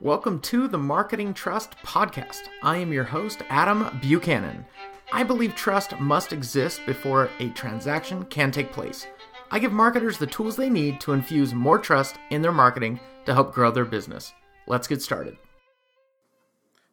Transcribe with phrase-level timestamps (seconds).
[0.00, 2.42] Welcome to the Marketing Trust Podcast.
[2.62, 4.64] I am your host, Adam Buchanan.
[5.12, 9.08] I believe trust must exist before a transaction can take place.
[9.50, 13.34] I give marketers the tools they need to infuse more trust in their marketing to
[13.34, 14.32] help grow their business.
[14.68, 15.36] Let's get started.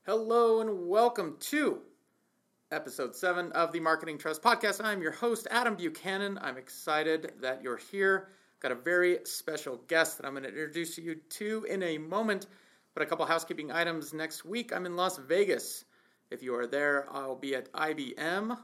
[0.07, 1.81] Hello, and welcome to
[2.71, 4.83] episode 7 of the Marketing Trust Podcast.
[4.83, 6.39] I'm your host, Adam Buchanan.
[6.41, 8.29] I'm excited that you're here.
[8.61, 12.47] Got a very special guest that I'm going to introduce you to in a moment.
[12.95, 14.73] But a couple housekeeping items next week.
[14.73, 15.83] I'm in Las Vegas.
[16.31, 18.57] If you are there, I'll be at IBM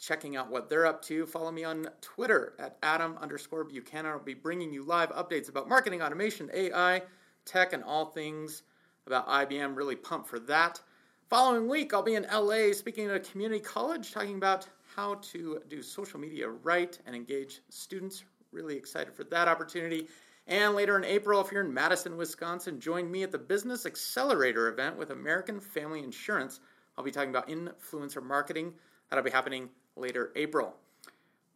[0.00, 1.26] checking out what they're up to.
[1.26, 4.10] Follow me on Twitter at Adam underscore Buchanan.
[4.10, 7.02] I'll be bringing you live updates about marketing automation, AI,
[7.44, 8.62] tech, and all things
[9.06, 9.76] about IBM.
[9.76, 10.80] Really pumped for that.
[11.28, 15.60] Following week, I'll be in LA speaking at a community college talking about how to
[15.68, 18.24] do social media right and engage students.
[18.50, 20.08] Really excited for that opportunity.
[20.46, 24.68] And later in April, if you're in Madison, Wisconsin, join me at the Business Accelerator
[24.68, 26.60] event with American Family Insurance.
[26.96, 28.74] I'll be talking about influencer marketing.
[29.08, 30.74] That'll be happening later April.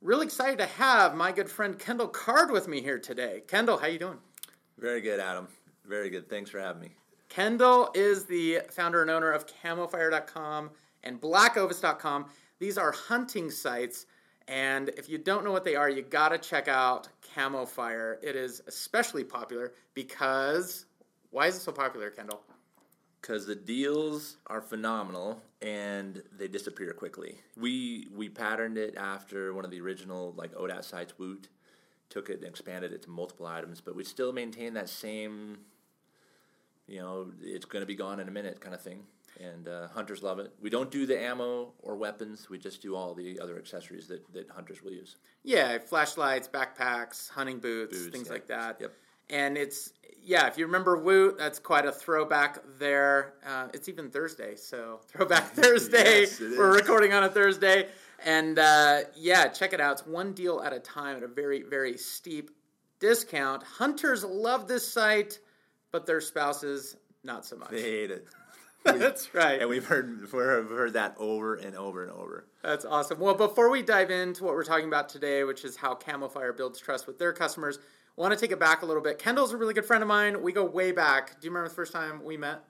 [0.02, 3.42] Really excited to have my good friend Kendall Card with me here today.
[3.48, 4.18] Kendall, how are you doing?
[4.78, 5.48] Very good, Adam.
[5.84, 6.28] Very good.
[6.28, 6.90] Thanks for having me.
[7.28, 10.70] Kendall is the founder and owner of camofire.com
[11.02, 12.26] and blackovis.com.
[12.58, 14.06] These are hunting sites
[14.48, 18.18] and if you don't know what they are, you got to check out Camo Fire.
[18.22, 20.86] It is especially popular because
[21.30, 22.42] why is it so popular, Kendall?
[23.20, 27.38] Because the deals are phenomenal and they disappear quickly.
[27.56, 31.48] We we patterned it after one of the original like ODAT sites, Woot.
[32.08, 35.58] Took it and expanded it to multiple items, but we still maintain that same,
[36.86, 39.02] you know, it's to be gone in a minute kind of thing
[39.40, 40.52] and uh, hunters love it.
[40.60, 42.48] We don't do the ammo or weapons.
[42.48, 45.16] We just do all the other accessories that, that hunters will use.
[45.42, 48.32] Yeah, flashlights, backpacks, hunting boots, boots things yeah.
[48.32, 48.78] like that.
[48.80, 48.92] Yep.
[49.28, 53.34] And it's yeah, if you remember Woot, that's quite a throwback there.
[53.46, 56.22] Uh, it's even Thursday, so throwback Thursday.
[56.22, 57.88] yes, We're recording on a Thursday,
[58.24, 59.92] and uh, yeah, check it out.
[59.92, 62.50] It's one deal at a time at a very very steep
[62.98, 63.62] discount.
[63.62, 65.38] Hunters love this site,
[65.92, 67.70] but their spouses not so much.
[67.70, 68.26] They hate it.
[68.86, 69.60] That's right.
[69.60, 72.46] And we've heard we've heard that over and over and over.
[72.62, 73.18] That's awesome.
[73.18, 76.78] Well, before we dive into what we're talking about today, which is how Camofire builds
[76.78, 77.78] trust with their customers,
[78.16, 79.18] I want to take it back a little bit.
[79.18, 80.42] Kendall's a really good friend of mine.
[80.42, 81.40] We go way back.
[81.40, 82.62] Do you remember the first time we met?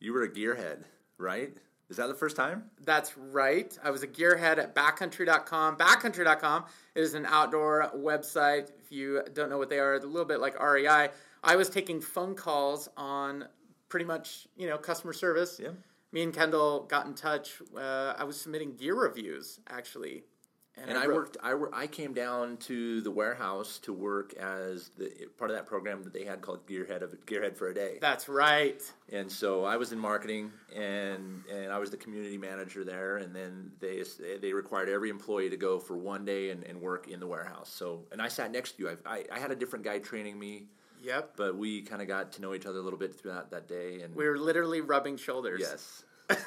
[0.00, 0.84] You were a gearhead,
[1.18, 1.56] right?
[1.88, 2.64] Is that the first time?
[2.84, 3.76] That's right.
[3.82, 5.76] I was a gearhead at backcountry.com.
[5.76, 6.64] Backcountry.com
[6.96, 8.70] is an outdoor website.
[8.82, 11.10] If you don't know what they are, a little bit like REI.
[11.44, 13.46] I was taking phone calls on
[13.88, 15.60] pretty much you know customer service.
[15.62, 15.70] Yeah.
[16.12, 17.60] Me and Kendall got in touch.
[17.76, 20.22] Uh, I was submitting gear reviews actually,
[20.78, 21.36] and, and I, I, worked.
[21.42, 26.02] I, I came down to the warehouse to work as the part of that program
[26.04, 27.98] that they had called Gearhead of Gearhead for a Day.
[28.00, 28.80] That's right.
[29.10, 33.16] And so I was in marketing, and and I was the community manager there.
[33.16, 34.02] And then they
[34.40, 37.70] they required every employee to go for one day and, and work in the warehouse.
[37.70, 38.98] So and I sat next to you.
[39.06, 40.66] I, I, I had a different guy training me
[41.02, 41.32] Yep.
[41.36, 44.00] But we kind of got to know each other a little bit throughout that day,
[44.02, 45.60] and we were literally rubbing shoulders.
[45.60, 46.04] Yes.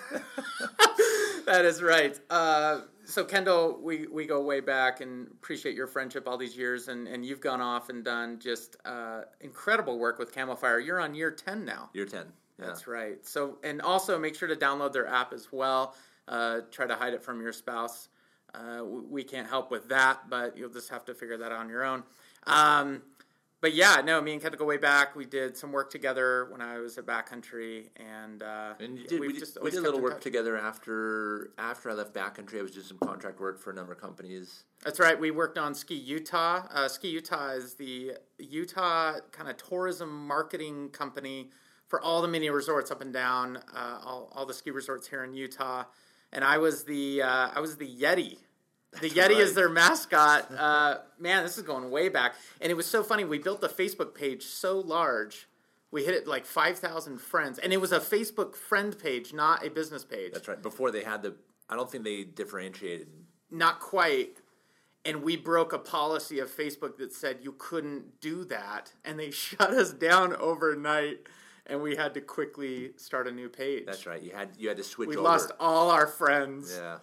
[1.45, 2.19] that is right.
[2.29, 6.89] Uh, so Kendall, we, we go way back and appreciate your friendship all these years,
[6.89, 10.85] and, and you've gone off and done just uh, incredible work with Camofire.
[10.85, 11.89] You're on year ten now.
[11.93, 12.25] Year ten.
[12.59, 12.65] Yeah.
[12.65, 13.25] That's right.
[13.25, 15.95] So and also make sure to download their app as well.
[16.27, 18.09] Uh, try to hide it from your spouse.
[18.53, 21.69] Uh, we can't help with that, but you'll just have to figure that out on
[21.69, 22.03] your own.
[22.47, 23.01] Um,
[23.61, 25.15] but yeah, no, me and Kendall go way back.
[25.15, 29.37] We did some work together when I was at Backcountry, and, uh, and did, we,
[29.37, 30.23] just we did a little work touch.
[30.23, 32.59] together after after I left Backcountry.
[32.59, 34.63] I was doing some contract work for a number of companies.
[34.83, 35.19] That's right.
[35.19, 36.63] We worked on Ski Utah.
[36.71, 41.49] Uh, Ski Utah is the Utah kind of tourism marketing company
[41.89, 45.23] for all the mini resorts up and down uh, all, all the ski resorts here
[45.23, 45.83] in Utah.
[46.31, 48.37] And I was the uh, I was the Yeti
[49.01, 49.37] the Yeti right.
[49.37, 50.51] is their mascot.
[50.59, 52.35] Uh, man, this is going way back.
[52.59, 53.23] And it was so funny.
[53.23, 55.47] We built the Facebook page so large.
[55.91, 57.59] We hit it like 5,000 friends.
[57.59, 60.33] And it was a Facebook friend page, not a business page.
[60.33, 60.61] That's right.
[60.61, 61.35] Before they had the,
[61.69, 63.07] I don't think they differentiated.
[63.49, 64.37] Not quite.
[65.05, 68.91] And we broke a policy of Facebook that said you couldn't do that.
[69.05, 71.27] And they shut us down overnight.
[71.65, 73.85] And we had to quickly start a new page.
[73.85, 74.21] That's right.
[74.21, 75.07] You had you had to switch.
[75.07, 75.23] We over.
[75.23, 76.75] lost all our friends.
[76.75, 76.97] Yeah.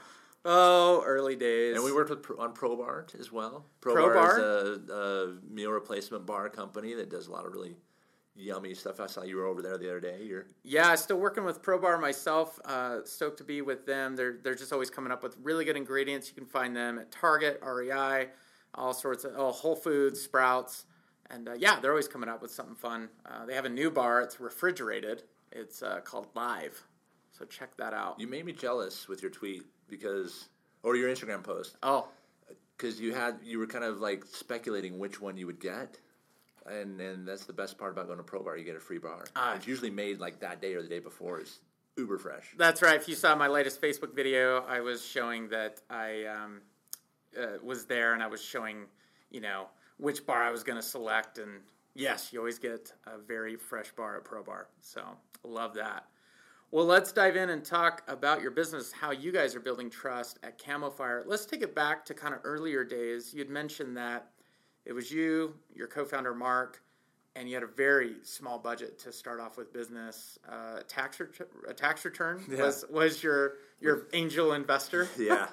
[0.48, 1.74] Oh, early days.
[1.74, 3.66] And we worked with on ProBar as well.
[3.80, 4.38] ProBar, ProBar?
[4.38, 7.74] is a, a, meal replacement bar company that does a lot of really
[8.36, 9.00] yummy stuff.
[9.00, 10.22] I saw you were over there the other day.
[10.22, 12.60] You're yeah, still working with ProBar myself.
[12.64, 14.14] Uh, stoked to be with them.
[14.14, 16.28] They're they're just always coming up with really good ingredients.
[16.28, 18.28] You can find them at Target, REI,
[18.74, 20.84] all sorts of oh, Whole Foods, Sprouts.
[21.28, 23.08] And uh, yeah, they're always coming up with something fun.
[23.28, 24.20] Uh, they have a new bar.
[24.20, 25.24] It's refrigerated.
[25.50, 26.84] It's uh, called Live.
[27.32, 28.20] So check that out.
[28.20, 30.48] You made me jealous with your tweet because,
[30.82, 32.08] or your Instagram post, Oh,
[32.76, 35.98] because you had you were kind of like speculating which one you would get,
[36.66, 38.56] and and that's the best part about going to Pro Bar.
[38.56, 39.24] You get a free bar.
[39.34, 39.54] Ah.
[39.54, 41.40] it's usually made like that day or the day before.
[41.40, 41.60] Is
[41.96, 42.54] uber fresh.
[42.56, 42.96] That's right.
[42.96, 46.60] If you saw my latest Facebook video, I was showing that I um,
[47.40, 48.84] uh, was there and I was showing,
[49.30, 51.38] you know, which bar I was going to select.
[51.38, 51.62] And
[51.94, 54.68] yes, you always get a very fresh bar at Pro Bar.
[54.80, 55.02] So
[55.42, 56.04] love that.
[56.72, 60.38] Well, let's dive in and talk about your business, how you guys are building trust
[60.42, 61.22] at Camo Fire.
[61.26, 63.32] Let's take it back to kind of earlier days.
[63.32, 64.26] You'd mentioned that
[64.84, 66.82] it was you, your co founder, Mark,
[67.36, 70.38] and you had a very small budget to start off with business.
[70.48, 72.62] Uh, tax ret- a tax return Yeah.
[72.62, 75.08] was was your your angel investor.
[75.18, 75.46] Yeah.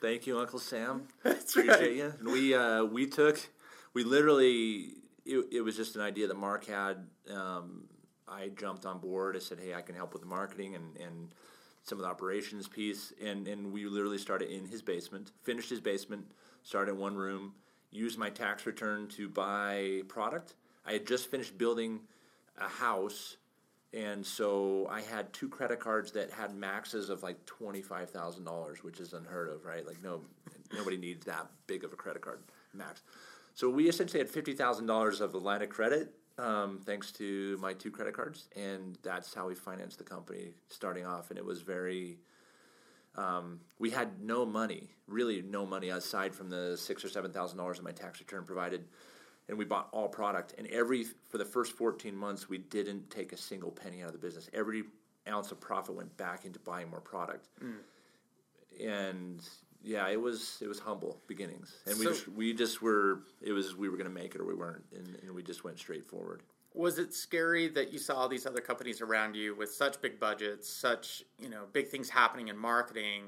[0.00, 1.08] Thank you, Uncle Sam.
[1.22, 1.94] That's Appreciate right.
[1.94, 2.12] you.
[2.18, 3.38] And we uh, we took
[3.94, 4.94] we literally
[5.26, 7.06] it, it was just an idea that Mark had.
[7.30, 7.84] Um,
[8.34, 9.36] I jumped on board.
[9.36, 11.34] I said, "Hey, I can help with the marketing and, and
[11.82, 15.80] some of the operations piece." And and we literally started in his basement, finished his
[15.80, 16.26] basement,
[16.62, 17.54] started in one room,
[17.90, 20.54] used my tax return to buy product.
[20.86, 22.00] I had just finished building
[22.58, 23.36] a house
[23.94, 28.44] and so I had two credit cards that had maxes of like twenty five thousand
[28.44, 29.86] dollars, which is unheard of, right?
[29.86, 30.22] Like no,
[30.72, 32.40] nobody needs that big of a credit card
[32.72, 33.02] max.
[33.54, 37.56] So we essentially had fifty thousand dollars of a line of credit, um, thanks to
[37.60, 41.30] my two credit cards, and that's how we financed the company starting off.
[41.30, 42.18] And it was very.
[43.16, 47.58] Um, we had no money, really no money aside from the six or seven thousand
[47.58, 48.84] dollars that my tax return provided
[49.48, 50.54] and we bought all product.
[50.58, 54.12] And every for the first 14 months, we didn't take a single penny out of
[54.12, 54.48] the business.
[54.52, 54.84] Every
[55.28, 57.48] ounce of profit went back into buying more product.
[58.84, 59.46] And
[59.84, 63.52] yeah, it was it was humble beginnings, and we So- just we just were it
[63.52, 65.78] was we were going to make it or we weren't, and, and we just went
[65.78, 66.42] straight forward.
[66.72, 70.18] Was it scary that you saw all these other companies around you with such big
[70.18, 73.24] budgets, such you know big things happening in marketing?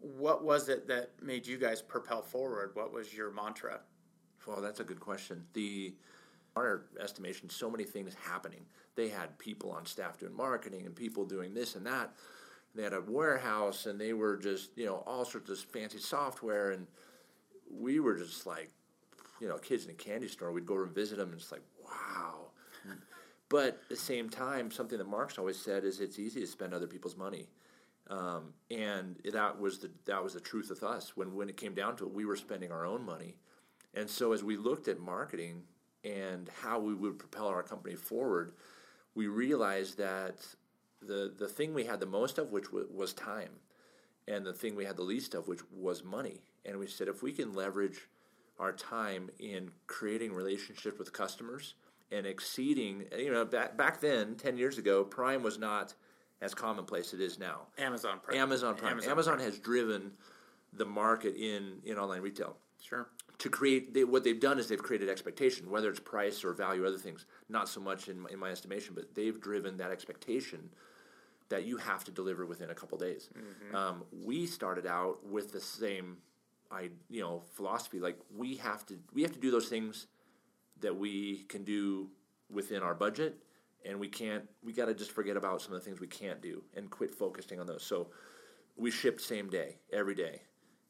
[0.00, 2.70] What was it that made you guys propel forward?
[2.74, 3.80] What was your mantra?
[4.46, 5.44] Well, that's a good question.
[5.52, 5.94] The
[6.56, 8.66] our estimation, so many things happening.
[8.96, 12.12] They had people on staff doing marketing and people doing this and that.
[12.74, 16.70] They had a warehouse and they were just you know all sorts of fancy software
[16.70, 16.86] and
[17.70, 18.70] we were just like
[19.40, 20.52] you know kids in a candy store.
[20.52, 22.50] We'd go and visit them and it's like wow.
[23.50, 26.72] But at the same time, something that Mark's always said is it's easy to spend
[26.72, 27.48] other people's money.
[28.08, 31.16] Um, and that was the that was the truth with us.
[31.16, 33.36] When when it came down to it, we were spending our own money.
[33.94, 35.62] And so as we looked at marketing
[36.04, 38.52] and how we would propel our company forward,
[39.16, 40.36] we realized that
[41.02, 43.50] the the thing we had the most of, which w- was time,
[44.28, 46.40] and the thing we had the least of, which was money.
[46.64, 48.08] And we said if we can leverage
[48.58, 51.74] our time in creating relationships with customers
[52.12, 55.94] and exceeding, you know, back back then, ten years ago, Prime was not
[56.42, 57.62] as commonplace as it is now.
[57.78, 58.38] Amazon Prime.
[58.38, 58.92] Amazon Prime.
[58.92, 59.46] Amazon Amazon, Prime.
[59.46, 60.12] has driven
[60.74, 63.08] the market in in online retail Sure.
[63.38, 66.82] to create they, what they've done is they've created expectation whether it's price or value
[66.82, 69.90] or other things not so much in, my- in my estimation but they've driven that
[69.90, 70.70] expectation
[71.50, 73.28] that you have to deliver within a couple days.
[73.76, 76.16] Um, we started out with the same
[76.72, 77.98] i you know philosophy.
[77.98, 80.06] Like we have to we have to do those things
[80.80, 82.08] that we can do
[82.48, 83.36] within our budget
[83.84, 86.40] and we can't we got to just forget about some of the things we can't
[86.40, 87.82] do and quit focusing on those.
[87.82, 88.08] So
[88.76, 90.42] we shipped same day every day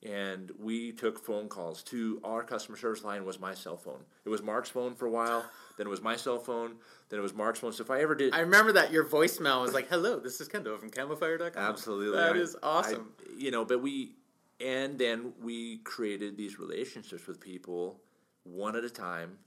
[0.02, 4.28] and we took phone calls to our customer service line was my cell phone it
[4.30, 5.45] was mark's phone for a while
[5.76, 6.75] then it was my cell phone
[7.11, 9.61] then it was mark's phone so if i ever did I remember that your voicemail
[9.62, 13.12] was like, "Hello, this is Kendall from CamoFire.com." Absolutely, That I- is awesome.
[13.21, 14.14] I- you know, but we,
[14.61, 18.00] and then we created these relationships with people
[18.45, 19.38] one at a time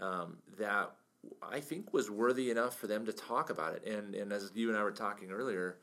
[0.00, 0.90] um, that
[1.42, 3.86] I think was worthy enough for them to talk about it.
[3.86, 5.78] And and as you and I were talking earlier,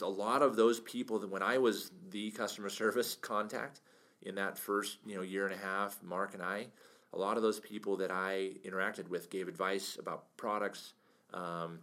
[0.00, 3.80] a lot of those people that when I was the customer service contact
[4.22, 6.66] in that first you know year and a half, Mark and I,
[7.12, 10.94] a lot of those people that I interacted with gave advice about products.
[11.34, 11.80] Um,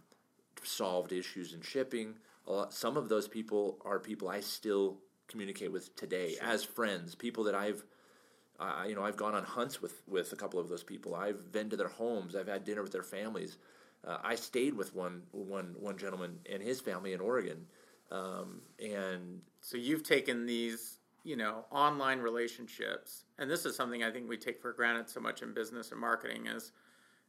[0.64, 2.14] solved issues in shipping.
[2.46, 4.98] A lot, some of those people are people I still
[5.28, 7.14] communicate with today as friends.
[7.14, 7.84] People that I've,
[8.58, 11.14] uh, you know, I've gone on hunts with with a couple of those people.
[11.14, 12.34] I've been to their homes.
[12.34, 13.58] I've had dinner with their families.
[14.06, 17.66] Uh, I stayed with one one one gentleman and his family in Oregon,
[18.10, 24.10] um, and So you've taken these, you know, online relationships, and this is something I
[24.10, 26.72] think we take for granted so much in business and marketing is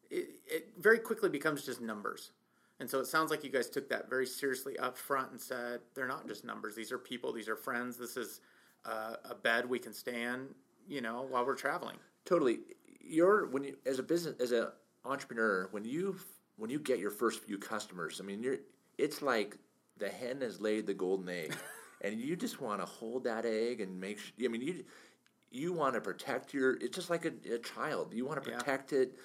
[0.10, 2.32] it, it very quickly becomes just numbers.
[2.80, 5.82] And so it sounds like you guys took that very seriously up front and said,
[5.94, 6.76] they're not just numbers.
[6.76, 7.32] These are people.
[7.32, 7.96] These are friends.
[7.96, 8.42] This is
[8.86, 10.48] uh, a bed we can stay in,
[10.88, 11.98] you know, while we're traveling.
[12.26, 12.60] Totally.
[13.00, 14.68] You're when you as a business as an
[15.06, 16.18] entrepreneur, when you
[16.58, 18.58] when you get your first few customers, I mean, you're
[18.98, 19.58] it's like
[20.02, 21.56] the hen has laid the golden egg,
[22.02, 24.20] and you just want to hold that egg and make.
[24.20, 24.86] Sure, I mean, you
[25.52, 26.74] you want to protect your.
[26.76, 28.14] It's just like a, a child.
[28.14, 28.58] You want to Yeah.
[28.58, 29.18] protect it.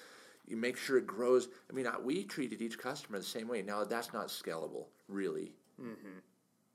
[0.47, 1.49] You make sure it grows.
[1.69, 3.61] I mean, we treated each customer the same way.
[3.63, 6.19] Now that's not scalable, really, mm-hmm.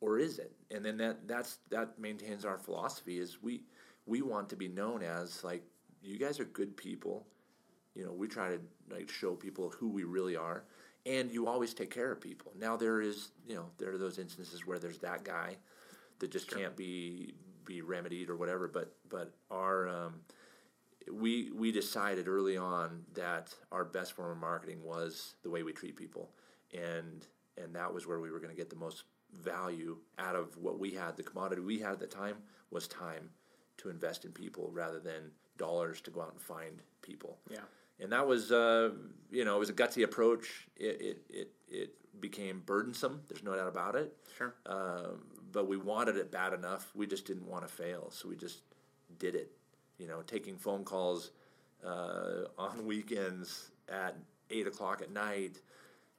[0.00, 0.52] or is it?
[0.70, 3.18] And then that that's that maintains our philosophy.
[3.18, 3.62] Is we
[4.06, 5.64] we want to be known as like
[6.02, 7.26] you guys are good people.
[7.94, 10.64] You know, we try to like show people who we really are,
[11.06, 12.52] and you always take care of people.
[12.58, 15.56] Now there is, you know, there are those instances where there's that guy
[16.18, 18.68] that just can't be be remedied or whatever.
[18.68, 20.20] But but our um,
[21.10, 25.72] we we decided early on that our best form of marketing was the way we
[25.72, 26.30] treat people,
[26.72, 27.26] and
[27.62, 30.78] and that was where we were going to get the most value out of what
[30.78, 31.16] we had.
[31.16, 32.36] The commodity we had at the time
[32.70, 33.30] was time
[33.78, 37.58] to invest in people rather than dollars to go out and find people Yeah.
[38.02, 38.90] And that was uh,
[39.30, 40.66] you know it was a gutsy approach.
[40.76, 43.22] It it it, it became burdensome.
[43.28, 44.14] There's no doubt about it.
[44.36, 44.54] Sure.
[44.66, 46.90] Um, but we wanted it bad enough.
[46.94, 48.60] We just didn't want to fail, so we just
[49.18, 49.52] did it.
[49.98, 51.30] You know, taking phone calls
[51.86, 54.16] uh, on weekends at
[54.50, 55.60] eight o'clock at night.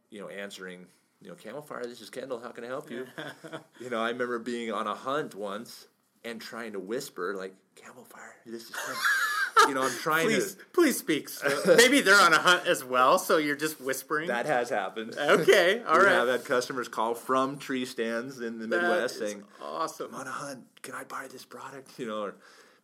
[0.09, 0.85] You know, answering.
[1.21, 1.83] You know, Camofire.
[1.83, 2.39] This is Kendall.
[2.41, 3.07] How can I help you?
[3.79, 5.87] you know, I remember being on a hunt once
[6.25, 8.33] and trying to whisper like Camofire.
[8.45, 9.01] This is Kendall.
[9.67, 10.65] you know, I'm trying Please, to.
[10.73, 11.29] please speak.
[11.29, 14.27] So maybe they're on a hunt as well, so you're just whispering.
[14.27, 15.15] That has happened.
[15.17, 16.13] okay, all we right.
[16.13, 20.07] have had customers call from tree stands in the That Midwest saying, awesome.
[20.13, 20.63] "I'm on a hunt.
[20.81, 22.35] Can I buy this product?" You know, or,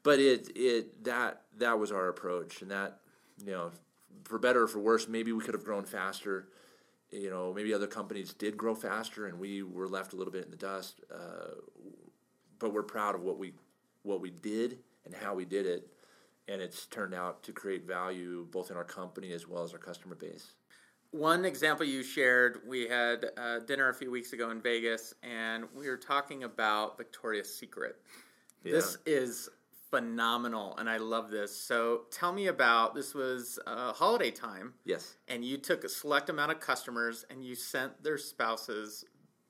[0.04, 3.00] but it it that that was our approach, and that
[3.46, 3.72] you know,
[4.24, 6.48] for better or for worse, maybe we could have grown faster.
[7.12, 10.46] You know, maybe other companies did grow faster, and we were left a little bit
[10.46, 11.02] in the dust.
[11.14, 11.56] Uh,
[12.60, 13.54] but we're proud of what we
[14.04, 15.88] what we did and how we did it,
[16.50, 19.80] and it's turned out to create value both in our company as well as our
[19.80, 20.54] customer base.
[21.12, 25.66] One example you shared, we had uh, dinner a few weeks ago in Vegas, and
[25.76, 27.96] we were talking about Victoria's Secret.
[28.64, 29.50] This is
[29.90, 31.56] phenomenal, and I love this.
[31.56, 35.16] So tell me about this was uh, holiday time, Yes.
[35.28, 39.06] and you took a select amount of customers and you sent their spouses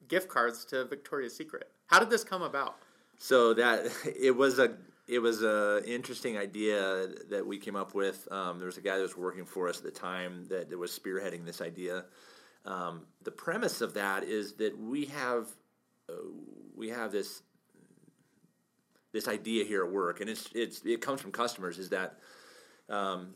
[0.07, 1.69] gift cards to Victoria's Secret.
[1.87, 2.77] How did this come about?
[3.17, 4.77] So that it was a
[5.09, 8.27] it was a interesting idea that we came up with.
[8.31, 10.97] Um, there was a guy that was working for us at the time that, was
[10.97, 12.05] spearheading this idea.
[12.63, 15.47] Um, the premise of that is that we have
[16.07, 16.13] uh,
[16.75, 17.41] we have this
[19.11, 21.79] this idea here at work, and it's it's it comes from customers.
[21.79, 22.19] Is that
[22.87, 23.33] um,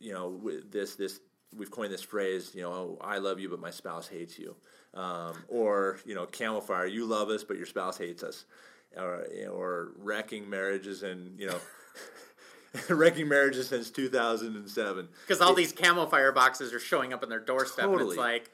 [0.00, 1.20] you know this this
[1.56, 2.50] we've coined this phrase.
[2.52, 4.56] You know, I love you, but my spouse hates you,
[4.94, 6.90] um, or you know, Camofire.
[6.90, 8.44] You love us, but your spouse hates us,
[8.96, 11.58] or or wrecking marriages and you know.
[12.88, 17.38] wrecking marriages since 2007 Because all these camo fire boxes are showing up on their
[17.40, 18.10] doorstep, and Totally.
[18.12, 18.50] it's like,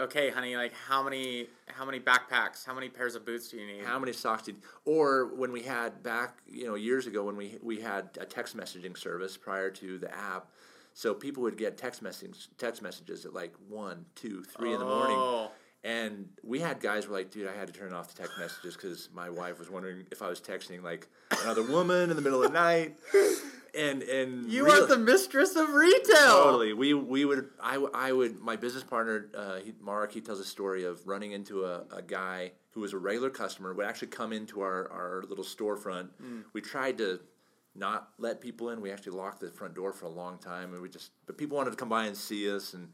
[0.00, 3.66] okay, honey, like how many how many backpacks, how many pairs of boots do you
[3.66, 3.84] need?
[3.84, 4.56] How many socks did?
[4.86, 8.56] Or when we had back, you know, years ago when we we had a text
[8.56, 10.46] messaging service prior to the app,
[10.94, 14.86] so people would get text messages text messages at like one, two, three in the
[14.86, 15.50] morning, Oh.
[15.88, 18.76] And we had guys were like, dude, I had to turn off the text messages
[18.76, 21.08] because my wife was wondering if I was texting like
[21.42, 22.98] another woman in the middle of the night,
[23.74, 26.42] and and You real- are the mistress of retail.
[26.42, 26.74] Totally.
[26.74, 30.44] We we would I, I would my business partner uh, he, Mark he tells a
[30.44, 34.34] story of running into a, a guy who was a regular customer would actually come
[34.34, 36.08] into our, our little storefront.
[36.52, 37.18] We tried to
[37.74, 38.82] not let people in.
[38.82, 41.56] We actually locked the front door for a long time, and we just but people
[41.56, 42.74] wanted to come by and see us.
[42.74, 42.88] And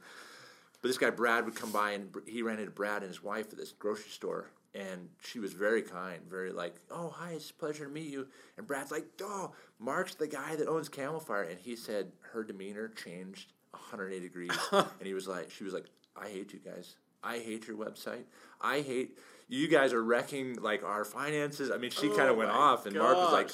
[0.85, 3.51] but this guy Brad would come by, and he ran into Brad and his wife
[3.51, 4.51] at this grocery store.
[4.75, 8.29] And she was very kind, very like, "Oh, hi, it's a pleasure to meet you."
[8.59, 12.89] And Brad's like, "Oh, Mark's the guy that owns Camofire," and he said her demeanor
[12.89, 16.97] changed 180 degrees, and he was like, "She was like, I hate you guys.
[17.23, 18.25] I hate your website.
[18.61, 22.37] I hate you guys are wrecking like our finances." I mean, she kind Oh of
[22.37, 23.51] went off, and Mark was like,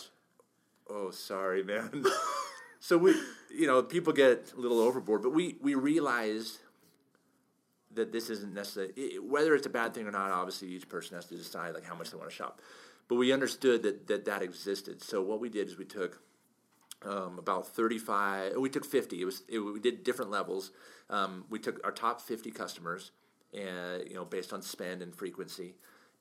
[0.88, 2.04] "Oh, sorry, man."
[2.80, 3.14] so we,
[3.54, 6.58] you know, people get a little overboard, but we we realized
[7.94, 10.30] that this isn't necessarily it, whether it's a bad thing or not.
[10.30, 12.60] Obviously, each person has to decide like how much they want to shop.
[13.08, 15.02] But we understood that that, that existed.
[15.02, 16.20] So what we did is we took
[17.02, 20.70] um, about 35 we took 50 it was it, we did different levels
[21.08, 23.12] um, we took our top 50 customers
[23.54, 25.76] and you know based on spend and frequency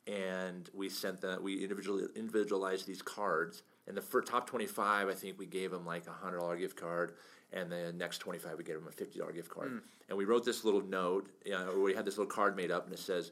[0.08, 5.38] and we sent them we individually individualized these cards and the top 25 i think
[5.38, 7.14] we gave them like a hundred dollar gift card
[7.52, 9.82] and the next 25 we gave them a 50 dollar gift card mm.
[10.08, 12.86] and we wrote this little note you know, we had this little card made up
[12.86, 13.32] and it says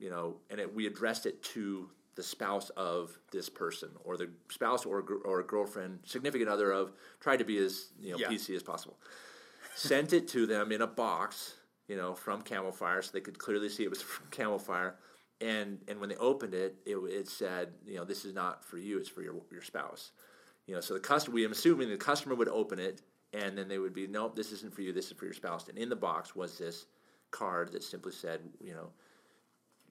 [0.00, 4.30] you know, and it, we addressed it to the spouse of this person, or the
[4.48, 6.92] spouse or or girlfriend, significant other of.
[7.20, 8.28] Tried to be as you know Yeah.
[8.28, 8.98] PC as possible.
[9.76, 11.54] sent it to them in a box,
[11.86, 14.94] you know, from Camofire, so they could clearly see it was from Camofire.
[15.40, 18.78] And and when they opened it, it, it said, you know, this is not for
[18.78, 20.12] you; it's for your your spouse.
[20.66, 23.68] You know, so the customer, we am assuming the customer would open it, and then
[23.68, 25.68] they would be, nope, this isn't for you; this is for your spouse.
[25.68, 26.86] And in the box was this
[27.30, 28.88] card that simply said, you know,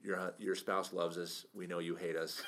[0.04, 1.46] your your spouse loves us.
[1.54, 2.42] We know you hate us.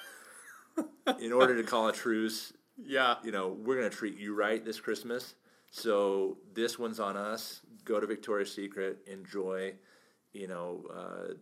[1.19, 3.15] in order to call a truce, Yeah.
[3.24, 5.36] you know, we're going to treat you right this Christmas.
[5.69, 7.62] So this one's on us.
[7.86, 9.74] Go to Victoria's Secret, enjoy.
[10.33, 11.33] You know, uh,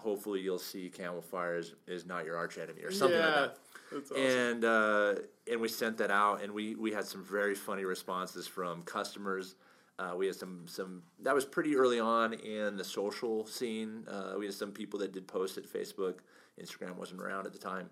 [0.00, 3.58] hopefully you'll see Camofire is, is not your arch enemy or something like that.
[3.92, 4.22] That's awesome.
[4.24, 5.14] And uh,
[5.50, 9.56] and we sent that out, and we, we had some very funny responses from customers.
[9.98, 14.04] Uh, we had some some that was pretty early on in the social scene.
[14.08, 16.18] Uh, we had some people that did post at Facebook.
[16.60, 17.90] Instagram wasn't around at the time,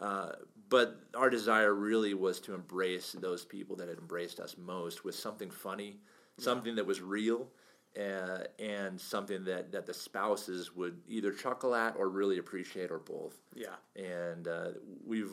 [0.00, 0.32] uh,
[0.68, 5.14] but our desire really was to embrace those people that had embraced us most with
[5.14, 5.98] something funny,
[6.38, 7.48] something that was real.
[7.96, 12.98] Uh, and something that, that the spouses would either chuckle at or really appreciate or
[12.98, 13.76] both yeah.
[13.94, 14.70] and uh,
[15.06, 15.30] we've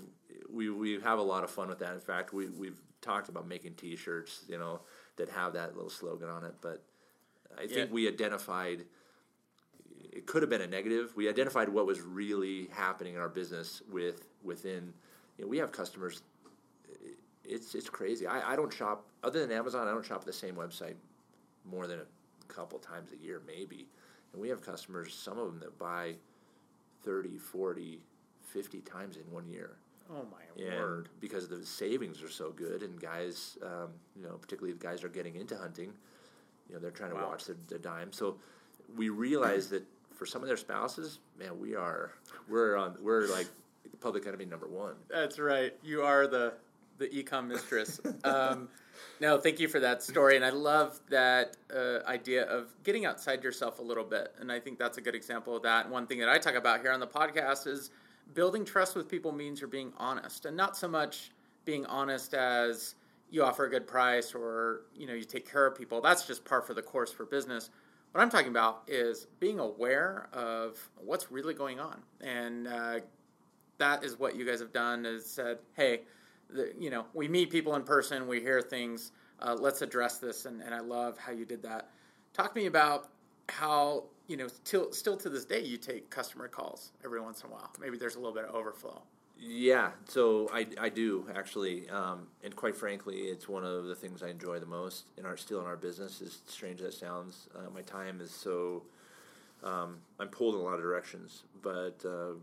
[0.51, 1.93] we we have a lot of fun with that.
[1.93, 4.81] In fact, we we've talked about making T-shirts, you know,
[5.15, 6.53] that have that little slogan on it.
[6.61, 6.83] But
[7.57, 7.85] I think Yeah.
[7.91, 8.85] we identified
[10.11, 11.15] it could have been a negative.
[11.15, 14.93] We identified what was really happening in our business with within.
[15.37, 16.21] You know, we have customers.
[17.43, 18.27] It's it's crazy.
[18.27, 19.87] I, I don't shop other than Amazon.
[19.87, 20.95] I don't shop at the same website
[21.65, 22.03] more than a
[22.53, 23.87] couple times a year, maybe.
[24.33, 26.15] And we have customers, some of them that buy
[27.03, 27.99] 30, 40,
[28.47, 29.71] 50 times in one year.
[30.09, 31.09] Oh my And word.
[31.19, 35.09] because the savings are so good, and guys, um, you know, particularly the guys are
[35.09, 35.93] getting into hunting,
[36.67, 37.29] you know, they're trying to Wow.
[37.29, 38.11] watch their, their dime.
[38.11, 38.37] So
[38.97, 42.11] we realize that for some of their spouses, man, we are
[42.49, 43.47] we're on we're like
[44.01, 44.95] public enemy number one.
[45.09, 45.73] That's right.
[45.81, 46.53] You are the
[47.01, 47.99] the ecom mistress.
[48.23, 48.69] um,
[49.19, 53.43] no, thank you for that story, and I love that uh, idea of getting outside
[53.43, 54.33] yourself a little bit.
[54.39, 55.89] And I think that's a good example of that.
[55.89, 57.89] One thing that I talk about here on the podcast is
[58.33, 61.31] building trust with people means you're being honest, and not so much
[61.65, 62.95] being honest as
[63.29, 66.01] you offer a good price or you know you take care of people.
[66.01, 67.69] That's just par for the course for business.
[68.11, 72.99] What I'm talking about is being aware of what's really going on and uh,
[73.81, 76.01] that is what you guys have done is said hey
[76.79, 79.11] you know we meet people in person we hear things
[79.41, 81.89] uh, let's address this and, and i love how you did that
[82.33, 83.09] talk to me about
[83.49, 87.49] how you know till, still to this day you take customer calls every once in
[87.49, 89.01] a while maybe there's a little bit of overflow
[89.43, 94.21] Yeah, so I, I do actually, um, and quite frankly, it's one of the things
[94.21, 96.21] I enjoy the most in our still in our business.
[96.21, 98.83] As strange as that sounds, uh, my time is so
[99.63, 102.33] um, I'm pulled in a lot of directions, but uh,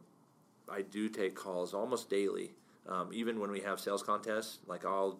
[0.70, 2.52] I do take calls almost daily.
[2.86, 5.18] Um, even when we have sales contests, like I'll,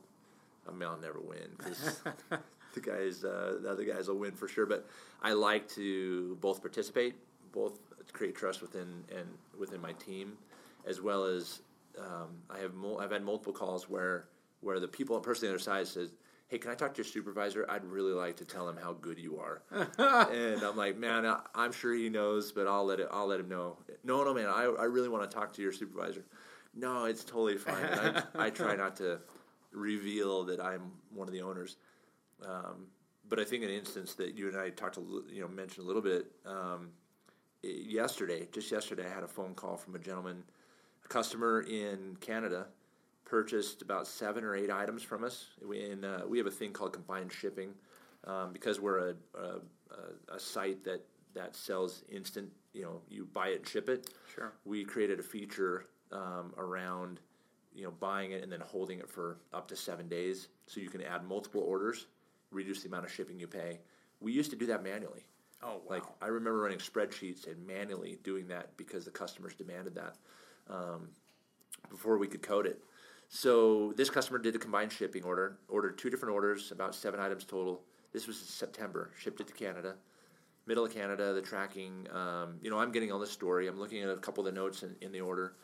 [0.67, 2.01] I mean, I'll never win because
[2.75, 4.67] the guys, uh, the other guys will win for sure.
[4.67, 4.87] But
[5.23, 7.15] I like to both participate,
[7.53, 7.79] both
[8.13, 9.27] create trust within and
[9.59, 10.39] within my team,
[10.87, 11.61] as well as
[11.99, 14.29] um, I have mul- I've had multiple calls where
[14.61, 16.11] where the people on person on the other side says,
[16.49, 17.67] "Hey, can I talk to your supervisor?
[17.69, 19.63] I'd really like to tell him how good you are."
[20.31, 23.09] and I'm like, "Man, I, I'm sure he knows, but I'll let it.
[23.11, 25.73] I'll let him know." No, no, man, I, I really want to talk to your
[25.73, 26.25] supervisor.
[26.75, 27.85] No, it's totally fine.
[27.85, 29.21] I, I try not to
[29.73, 31.77] reveal that I'm one of the owners.
[32.45, 32.87] Um,
[33.29, 35.85] but I think an instance that you and I talked a li- you know mentioned
[35.85, 36.91] a little bit um,
[37.63, 40.45] yesterday, just yesterday, I had a phone call from a gentleman,
[41.05, 42.67] a customer in Canada,
[43.25, 45.49] purchased about seven or eight items from us.
[45.67, 47.75] We, and, uh, we have a thing called combined shipping
[48.25, 51.05] um, because we're a, a, a, a site that
[51.35, 52.51] that sells instant.
[52.73, 54.11] You know, you buy it and ship it.
[54.35, 54.53] Sure.
[54.65, 57.21] We created a feature um, around
[57.75, 60.89] you know buying it and then holding it for up to seven days, so you
[60.89, 62.07] can add multiple orders,
[62.51, 63.79] reduce the amount of shipping you pay.
[64.21, 65.27] We used to do that manually.
[65.63, 69.95] oh wow Like I remember running spreadsheets and manually doing that because the customers demanded
[69.95, 70.17] that
[70.69, 71.09] um,
[71.91, 72.83] before we could code it.
[73.29, 77.45] So this customer did a combined shipping order, ordered two different orders, about seven items
[77.45, 77.83] total.
[78.13, 79.11] This was in September.
[79.19, 79.97] Shipped it to Canada,
[80.67, 81.35] middle of Canada.
[81.35, 83.69] The tracking, um, you know, I'm getting all this story.
[83.69, 85.55] I'm looking at a couple of the notes in, in the order.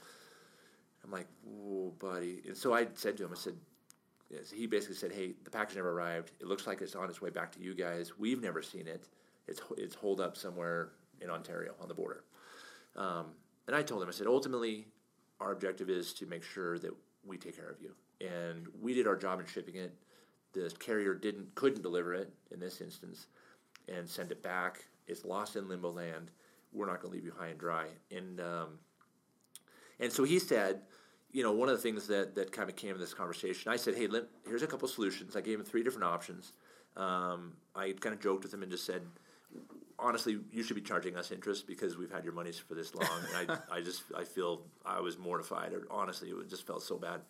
[1.04, 3.54] I'm like, "Whoa, buddy!" And so I said to him, I said,
[4.52, 6.32] he basically said, "Hey, the package never arrived.
[6.40, 8.18] It looks like it's on its way back to you guys.
[8.18, 9.08] We've never seen it.
[9.46, 10.90] It's it's holed up somewhere
[11.20, 12.24] in Ontario on the border."
[12.96, 13.26] Um,
[13.66, 14.86] and I told him, I said, ultimately,
[15.40, 16.92] our objective is to make sure that
[17.24, 19.94] we take care of you, and we did our job in shipping it.
[20.52, 23.26] The carrier didn't couldn't deliver it in this instance,
[23.88, 24.84] and send it back.
[25.06, 26.30] It's lost in limbo land.
[26.72, 27.86] We're not going to leave you high and dry.
[28.10, 28.78] And um,
[30.00, 30.80] and so he said,
[31.33, 33.76] you know, one of the things that, that kind of came in this conversation, I
[33.76, 35.35] said, hey, let, here's a couple solutions.
[35.35, 36.52] I gave him three different options.
[36.96, 39.02] Um, I kind of joked with him and just said,
[39.98, 43.09] honestly, you should be charging us interest because we've had your monies for this long.
[43.37, 45.72] and I, I just, I feel I was mortified.
[45.72, 47.20] Or honestly, it just felt so bad.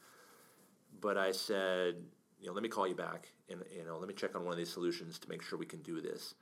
[1.00, 1.96] But I said,
[2.40, 4.52] you know, let me call you back and, you know, let me check on one
[4.52, 6.34] of these solutions to make sure we can do this.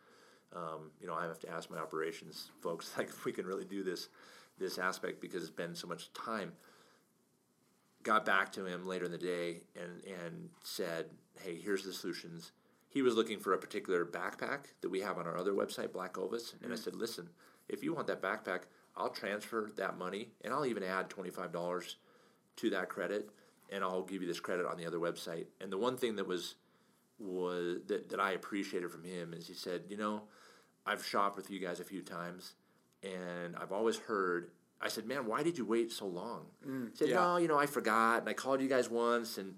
[0.54, 3.64] Um, you know, I have to ask my operations folks, like, if we can really
[3.64, 4.08] do this,
[4.62, 6.52] this aspect because it's been so much time.
[8.02, 11.06] Got back to him later in the day and, and said,
[11.40, 12.52] hey, here's the solutions
[12.92, 16.18] he was looking for a particular backpack that we have on our other website, Black
[16.18, 16.72] Ovis, and mm-hmm.
[16.72, 17.30] I said, "Listen,
[17.66, 21.52] if you want that backpack, I'll transfer that money, and I'll even add twenty five
[21.52, 21.96] dollars
[22.56, 23.30] to that credit,
[23.70, 26.26] and I'll give you this credit on the other website." And the one thing that
[26.26, 26.56] was
[27.18, 30.24] was that, that I appreciated from him is he said, "You know,
[30.84, 32.56] I've shopped with you guys a few times,
[33.02, 36.96] and I've always heard." I said, "Man, why did you wait so long?" Mm, he
[36.96, 37.16] said, yeah.
[37.16, 39.54] "No, you know, I forgot, and I called you guys once, and."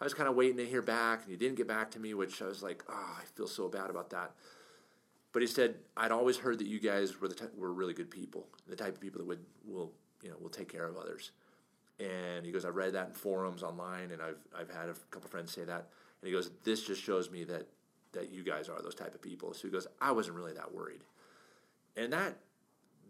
[0.00, 2.12] I was kind of waiting to hear back, and you didn't get back to me,
[2.12, 4.32] which I was like, oh, I feel so bad about that.
[5.32, 8.46] But he said, I'd always heard that you guys were the were really good people,
[8.66, 11.32] the type of people that would will you know will take care of others.
[11.98, 15.28] And he goes, I read that in forums online, and I've I've had a couple
[15.28, 15.88] friends say that.
[16.22, 17.66] And he goes, this just shows me that
[18.12, 19.52] that you guys are those type of people.
[19.52, 21.04] So he goes, I wasn't really that worried,
[21.96, 22.36] and that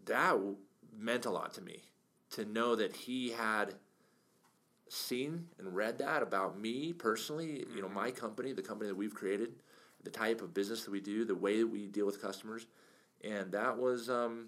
[0.07, 0.37] that
[0.97, 1.83] meant a lot to me
[2.31, 3.75] to know that he had
[4.89, 9.13] seen and read that about me personally, you know, my company, the company that we've
[9.13, 9.53] created,
[10.03, 12.67] the type of business that we do, the way that we deal with customers,
[13.23, 14.47] and that was um,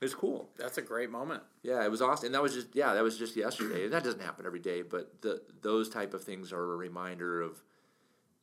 [0.00, 0.48] it was cool.
[0.56, 1.42] That's a great moment.
[1.62, 3.84] Yeah, it was awesome, and that was just yeah, that was just yesterday.
[3.84, 7.40] And that doesn't happen every day, but the those type of things are a reminder
[7.40, 7.62] of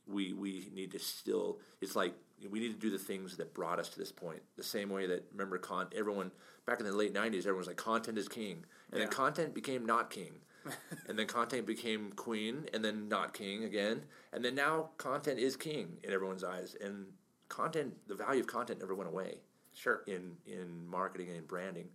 [0.07, 1.59] we we need to still.
[1.81, 2.13] It's like
[2.49, 4.41] we need to do the things that brought us to this point.
[4.55, 6.31] The same way that remember, con everyone
[6.65, 9.05] back in the late '90s, everyone was like, "Content is king," and yeah.
[9.05, 10.33] then content became not king
[11.07, 15.55] and then content became queen, and then not king again, and then now content is
[15.55, 17.05] king in everyone's eyes, and
[17.47, 19.35] content, the value of content never went away.
[19.73, 20.01] Sure.
[20.07, 21.89] In in marketing and branding,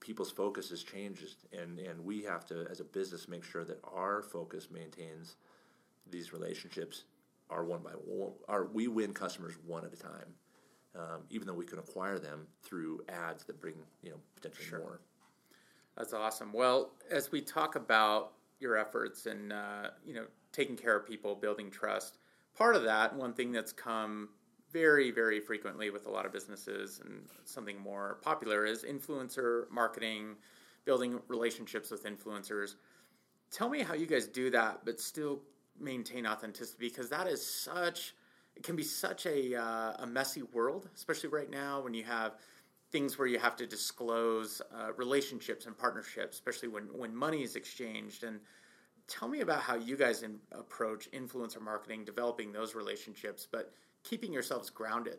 [0.00, 3.80] people's focus has changed, and and we have to, as a business, make sure that
[3.84, 5.36] our focus maintains
[6.10, 7.04] these relationships
[7.50, 8.32] are one by one.
[8.48, 10.34] Are we win customers one at a time,
[10.94, 14.78] um, even though we can acquire them through ads that bring you know potentially sure.
[14.78, 15.00] more.
[15.96, 16.52] That's awesome.
[16.52, 21.34] Well, as we talk about your efforts and uh, you know taking care of people,
[21.34, 22.18] building trust,
[22.56, 24.28] part of that, one thing that's come
[24.74, 30.34] very, very frequently with a lot of businesses and something more popular is influencer marketing,
[30.84, 32.74] building relationships with influencers.
[33.52, 35.40] Tell me how you guys do that, but still
[35.80, 38.14] maintain authenticity because that is such
[38.56, 42.34] it can be such a uh, a messy world, especially right now when you have
[42.94, 47.56] things where you have to disclose uh, relationships and partnerships, especially when, when money is
[47.56, 48.22] exchanged.
[48.22, 48.38] And
[49.08, 53.72] tell me about how you guys in, approach influencer marketing, developing those relationships, but
[54.04, 55.18] keeping yourselves grounded.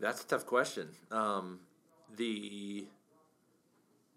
[0.00, 0.88] That's a tough question.
[1.10, 1.60] Um,
[2.16, 2.86] the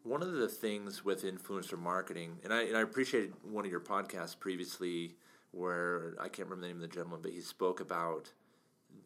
[0.06, 3.80] one of the things with influencer marketing, and I, and I appreciated one of your
[3.80, 5.16] podcasts previously
[5.52, 8.32] where I can't remember the name of the gentleman, but he spoke about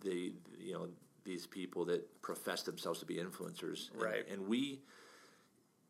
[0.02, 0.90] the you know
[1.24, 4.26] these people that profess themselves to be influencers, right?
[4.30, 4.82] And, and we,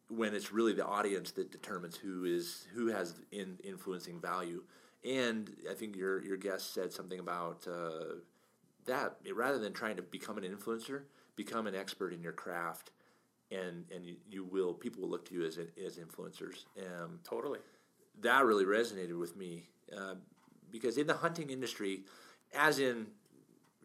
[0.09, 4.63] when it's really the audience that determines who is who has in influencing value,
[5.03, 8.19] and I think your your guest said something about uh,
[8.85, 11.03] that rather than trying to become an influencer,
[11.35, 12.91] become an expert in your craft,
[13.51, 16.65] and and you, you will people will look to you as as influencers.
[16.77, 17.59] Um, totally,
[18.21, 20.15] that really resonated with me uh,
[20.71, 22.03] because in the hunting industry,
[22.55, 23.07] as in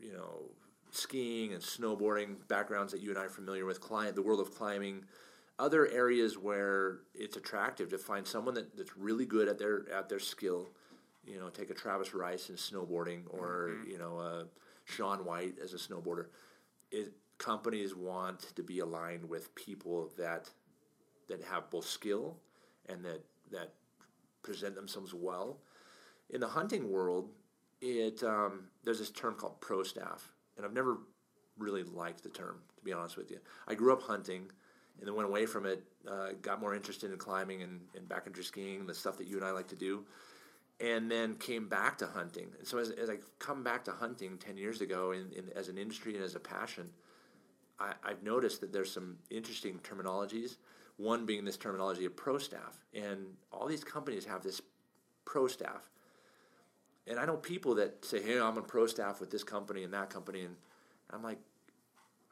[0.00, 0.42] you know
[0.90, 4.54] skiing and snowboarding backgrounds that you and I are familiar with, climb, the world of
[4.54, 5.04] climbing,
[5.58, 10.08] other areas where it's attractive to find someone that, that's really good at their at
[10.08, 10.70] their skill.
[11.26, 13.90] You know, take a Travis Rice in snowboarding, or mm-hmm.
[13.90, 14.44] you know, uh,
[14.84, 16.26] Shaun White as a snowboarder.
[16.90, 20.50] It, companies want to be aligned with people that
[21.28, 22.36] that have both skill
[22.88, 23.72] and that that
[24.42, 25.58] present themselves well.
[26.30, 27.30] In the hunting world,
[27.80, 30.98] it um, there's this term called pro staff, and I've never
[31.58, 33.38] really liked the term, to be honest with you.
[33.68, 34.50] I grew up hunting
[34.98, 38.44] and then went away from it, uh, got more interested in climbing and, and backcountry
[38.44, 40.04] skiing, the stuff that you and I like to do,
[40.80, 42.48] and then came back to hunting.
[42.58, 45.68] And so as, as I come back to hunting 10 years ago in, in, as
[45.68, 46.90] an industry and as a passion,
[47.78, 50.56] I, I've noticed that there's some interesting terminologies.
[50.96, 52.84] One being this terminology of pro staff.
[52.94, 54.60] And all these companies have this
[55.24, 55.90] pro staff
[57.06, 59.92] and I know people that say, "Hey, I'm a pro staff with this company and
[59.92, 60.56] that company," and
[61.10, 61.38] I'm like,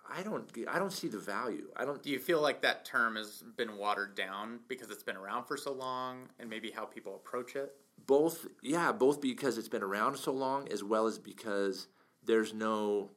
[0.08, 1.68] I don't, I don't see the value.
[1.76, 2.02] I don't.
[2.02, 5.56] Do you feel like that term has been watered down because it's been around for
[5.56, 7.74] so long, and maybe how people approach it?
[8.06, 11.88] both yeah both because it's been around so long as well as because
[12.24, 13.10] there's no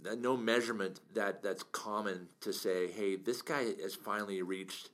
[0.00, 4.90] no measurement that that's common to say hey this guy has finally reached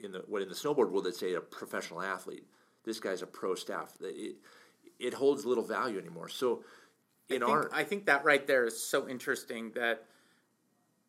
[0.00, 2.46] in the what in the snowboard world they'd say a professional athlete
[2.84, 4.36] this guy's a pro staff it,
[4.98, 6.64] it holds little value anymore so
[7.28, 10.04] in I think, our I think that right there is so interesting that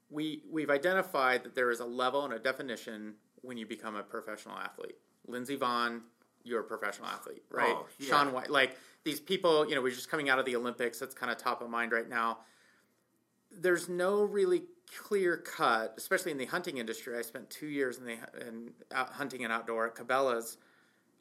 [0.09, 4.03] we we've identified that there is a level and a definition when you become a
[4.03, 4.95] professional athlete.
[5.27, 6.01] Lindsey Vonn,
[6.43, 7.69] you're a professional athlete, right?
[7.69, 8.07] Oh, yeah.
[8.07, 10.99] Shaun White, like these people, you know, we're just coming out of the Olympics.
[10.99, 12.39] That's kind of top of mind right now.
[13.59, 14.63] There's no really
[14.95, 17.17] clear cut, especially in the hunting industry.
[17.17, 20.57] I spent two years in the in hunting and outdoor at Cabela's.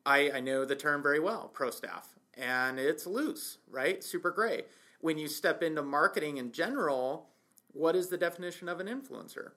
[0.05, 4.03] I, I know the term very well, pro staff, and it's loose, right?
[4.03, 4.63] Super gray.
[5.01, 7.29] When you step into marketing in general,
[7.73, 9.53] what is the definition of an influencer?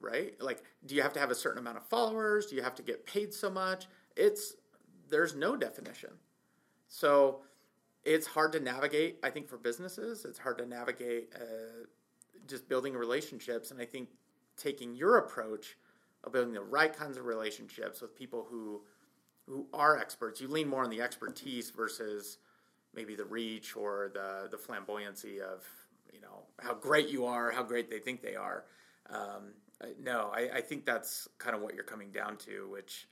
[0.00, 0.34] Right?
[0.40, 2.46] Like, do you have to have a certain amount of followers?
[2.46, 3.86] Do you have to get paid so much?
[4.16, 4.54] It's
[5.08, 6.10] there's no definition.
[6.88, 7.40] So
[8.04, 9.18] it's hard to navigate.
[9.22, 11.86] I think for businesses, it's hard to navigate uh,
[12.46, 13.70] just building relationships.
[13.70, 14.08] And I think
[14.56, 15.76] taking your approach
[16.24, 18.82] of building the right kinds of relationships with people who
[19.46, 22.38] who are experts, you lean more on the expertise versus
[22.94, 25.64] maybe the reach or the the flamboyancy of
[26.12, 28.64] you know how great you are, how great they think they are.
[29.08, 29.54] Um,
[30.00, 33.08] no, I, I think that's kind of what you're coming down to, which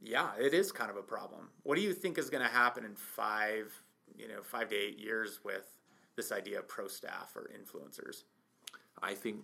[0.00, 1.48] yeah, it is kind of a problem.
[1.64, 3.72] What do you think is going to happen in five,
[4.16, 5.78] you know, five to eight years with
[6.16, 8.24] this idea of pro staff or influencers?
[9.02, 9.38] I think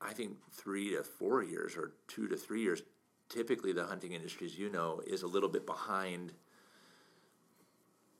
[0.00, 2.82] I think three to four years or two to three years.
[3.28, 6.32] Typically, the hunting industry, as you know, is a little bit behind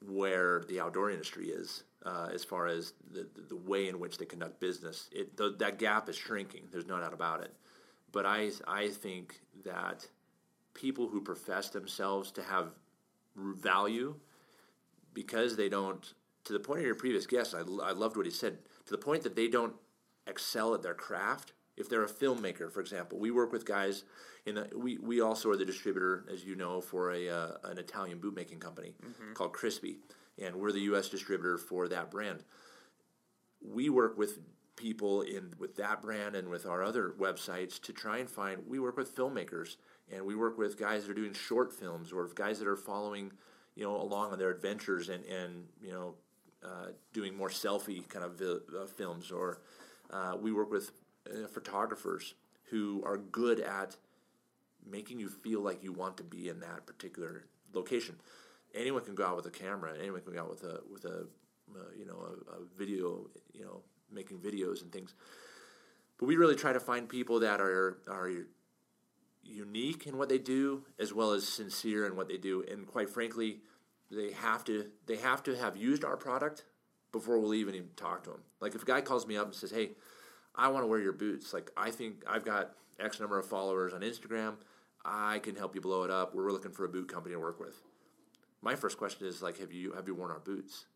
[0.07, 4.24] where the outdoor industry is uh, as far as the, the way in which they
[4.24, 5.09] conduct business.
[5.12, 6.68] It the, that gap is shrinking.
[6.70, 7.55] There's no doubt about it.
[8.12, 10.07] But I I think that
[10.74, 12.70] people who profess themselves to have
[13.37, 14.14] value
[15.14, 18.33] because they don't to the point of your previous guest I, I loved what he
[18.33, 19.75] said to the point that they don't
[20.27, 24.05] excel at their craft if they're a filmmaker for example we work with guys
[24.46, 27.79] in the, we, we also are the distributor as you know for a uh, an
[27.79, 29.33] italian bootmaking company mm-hmm.
[29.33, 29.96] called Crispi
[30.40, 32.44] and we're the us distributor for that brand
[33.62, 34.38] we work with
[34.77, 38.79] people in with that brand and with our other websites to try and find we
[38.79, 39.77] work with filmmakers
[40.11, 43.31] and we work with guys that are doing short films or guys that are following
[43.74, 46.14] you know along on their adventures and and you know
[46.64, 49.61] uh, doing more selfie kind of vi- uh, films or
[50.11, 50.92] uh, we work with
[51.28, 52.35] uh, photographers
[52.70, 53.96] who are good at
[54.88, 58.16] making you feel like you want to be in that particular location.
[58.74, 59.94] Anyone can go out with a camera.
[59.98, 61.26] Anyone can go out with a with a
[61.74, 63.80] uh, you know a, a video you know
[64.12, 65.14] making videos and things.
[66.18, 68.30] But we really try to find people that are are
[69.42, 72.64] unique in what they do as well as sincere in what they do.
[72.70, 73.59] And quite frankly
[74.11, 76.64] they have to they have to have used our product
[77.12, 79.55] before we'll even even talk to them like if a guy calls me up and
[79.55, 79.90] says hey
[80.55, 83.92] i want to wear your boots like i think i've got x number of followers
[83.92, 84.55] on instagram.
[85.05, 86.35] I can help you blow it up.
[86.35, 87.81] We're looking for a boot company to work with.
[88.62, 90.87] My first question is like have you have you worn our boots?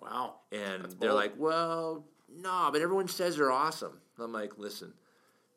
[0.00, 0.36] Wow.
[0.52, 4.00] And they're like well no but everyone says they're awesome.
[4.18, 4.92] I'm like listen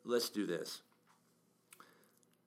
[0.04, 0.82] let's do this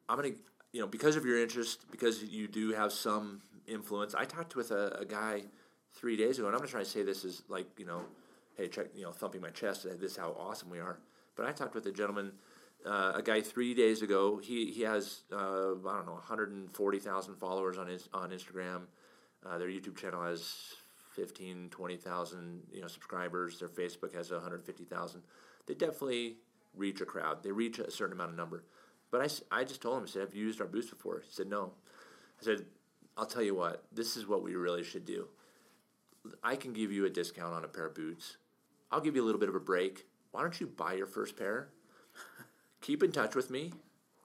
[0.09, 0.35] I'm gonna,
[0.71, 4.15] you know, because of your interest, because you do have some influence.
[4.15, 5.43] I talked with a, a guy
[5.93, 8.01] three days ago, and I'm gonna try to say this is like, you know,
[8.55, 9.83] hey, check, you know, thumping my chest.
[9.83, 10.99] This is how awesome we are.
[11.35, 12.31] But I talked with a gentleman,
[12.85, 14.37] uh, a guy three days ago.
[14.37, 18.83] He he has uh, I don't know 140,000 followers on his on Instagram.
[19.45, 20.75] Uh, their YouTube channel has
[21.15, 23.59] 15, 20,000 you know subscribers.
[23.59, 25.21] Their Facebook has 150,000.
[25.65, 26.37] They definitely
[26.75, 27.43] reach a crowd.
[27.43, 28.63] They reach a certain amount of number.
[29.11, 31.21] But I, I just told him, I said, have you used our boots before?
[31.25, 31.71] He said, no.
[32.41, 32.65] I said,
[33.17, 35.27] I'll tell you what, this is what we really should do.
[36.43, 38.37] I can give you a discount on a pair of boots.
[38.91, 40.05] I'll give you a little bit of a break.
[40.31, 41.69] Why don't you buy your first pair?
[42.81, 43.73] Keep in touch with me.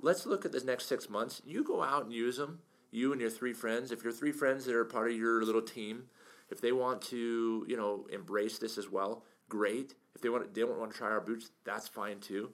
[0.01, 1.41] Let's look at the next six months.
[1.45, 2.59] You go out and use them.
[2.91, 3.93] You and your three friends.
[3.93, 6.05] If your three friends that are part of your little team,
[6.51, 9.95] if they want to, you know, embrace this as well, great.
[10.15, 12.51] If they want, they don't want to try our boots, that's fine too.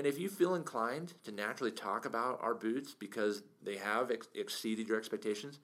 [0.00, 4.28] And if you feel inclined to naturally talk about our boots because they have ex-
[4.34, 5.60] exceeded your expectations,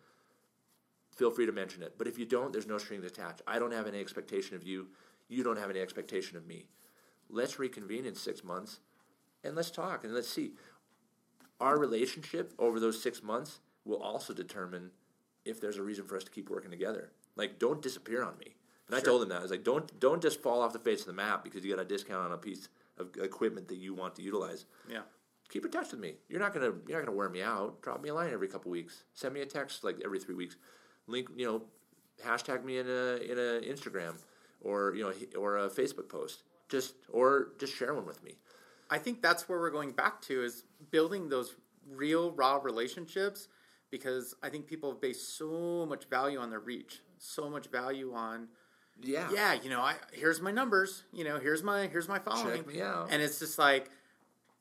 [1.17, 1.95] feel free to mention it.
[1.97, 3.41] But if you don't, there's no strings attached.
[3.47, 4.89] I don't have any expectation of you.
[5.31, 6.67] You don't have any expectation of me.
[7.31, 8.81] Let's reconvene in six months
[9.43, 10.53] and let's talk and let's see.
[11.59, 14.91] Our relationship over those six months will also determine
[15.47, 17.11] if there's a reason for us to keep working together.
[17.37, 18.57] Like, don't disappear on me.
[18.89, 18.99] And sure.
[18.99, 19.39] I told him that.
[19.39, 21.75] I was like, don't don't just fall off the face of the map because you
[21.75, 22.69] got a discount on a piece
[22.99, 24.65] of equipment that you want to utilize.
[24.91, 25.01] Yeah.
[25.49, 26.15] keep in touch with me.
[26.29, 27.83] You're not gonna you're not gonna wear me out.
[27.83, 29.05] Drop me a line every couple weeks.
[29.15, 30.57] Send me a text like every three weeks.
[31.07, 31.63] Link you know,
[32.25, 34.15] hashtag me in a in a Instagram
[34.63, 36.43] or you know or a Facebook post.
[36.69, 38.35] Just or just share one with me.
[38.91, 41.55] I think that's where we're going back to is building those
[41.91, 43.49] real raw relationships
[43.91, 48.13] because I think people have based so much value on their reach, so much value
[48.15, 48.49] on
[49.03, 49.29] Yeah.
[49.33, 52.59] yeah, you know, I here's my numbers, you know, here's my here's my following.
[52.59, 53.09] Check me out.
[53.11, 53.91] And it's just like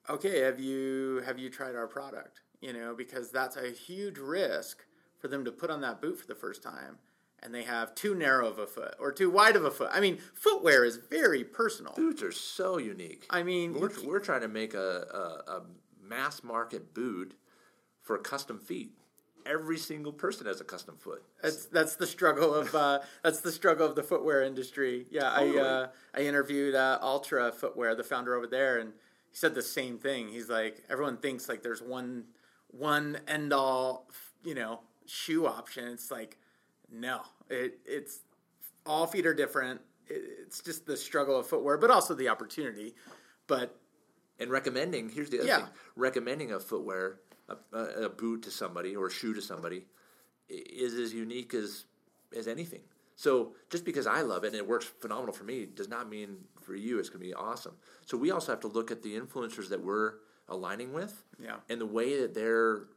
[0.10, 2.41] okay, have you have you tried our product?
[2.62, 4.86] You know, because that's a huge risk
[5.19, 6.98] for them to put on that boot for the first time
[7.45, 9.89] and they have too narrow of a foot or too wide of a foot.
[9.93, 11.93] I mean, footwear is very personal.
[11.93, 13.26] Boots are so unique.
[13.30, 15.62] I mean, we're, we're trying to make a, a, a
[16.02, 17.36] mass market boot
[18.02, 18.91] for custom feet.
[19.46, 21.24] Every single person has a custom foot.
[21.42, 25.06] That's that's the struggle of uh, that's the struggle of the footwear industry.
[25.12, 28.94] Yeah, I uh, I interviewed uh, Altra Footwear, the founder over there, and
[29.30, 30.30] he said the same thing.
[30.30, 32.26] He's like, everyone thinks like there's one
[32.72, 34.10] one end all,
[34.44, 35.88] you know, shoe option.
[35.90, 36.38] It's like,
[36.92, 38.22] no, it it's
[38.86, 39.80] all feet are different.
[40.08, 42.96] It, it's just the struggle of footwear, but also the opportunity.
[43.48, 43.80] But
[44.40, 45.58] And recommending, here's the other Yeah.
[45.58, 49.86] thing recommending a footwear, a, a, boot to somebody or a shoe to somebody
[50.50, 51.86] is as unique as,
[52.36, 52.82] as anything.
[53.16, 56.38] So just because I love it and it works phenomenal for me does not mean
[56.62, 57.76] for you it's going to be awesome.
[58.06, 60.16] So we also have to look at the influencers that we're
[60.50, 61.58] aligning with Yeah.
[61.70, 62.88] and the way that they're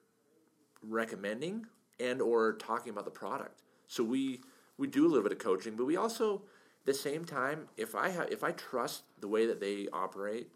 [0.82, 1.66] recommending
[2.00, 3.62] and or talking about the product.
[3.86, 4.40] So we
[4.76, 6.42] we do a little bit of coaching, but we also
[6.80, 10.50] at the same time if I ha- if I trust the way that they operate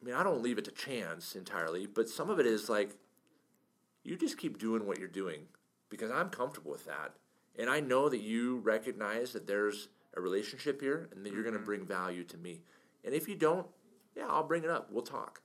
[0.00, 2.90] I mean, I don't leave it to chance entirely, but some of it is like
[4.04, 5.42] you just keep doing what you're doing
[5.90, 7.12] because I'm comfortable with that.
[7.58, 11.54] And I know that you recognize that there's a relationship here and that you're going
[11.54, 12.62] to bring value to me.
[13.04, 13.66] And if you don't,
[14.16, 14.90] yeah, I'll bring it up.
[14.92, 15.40] We'll talk.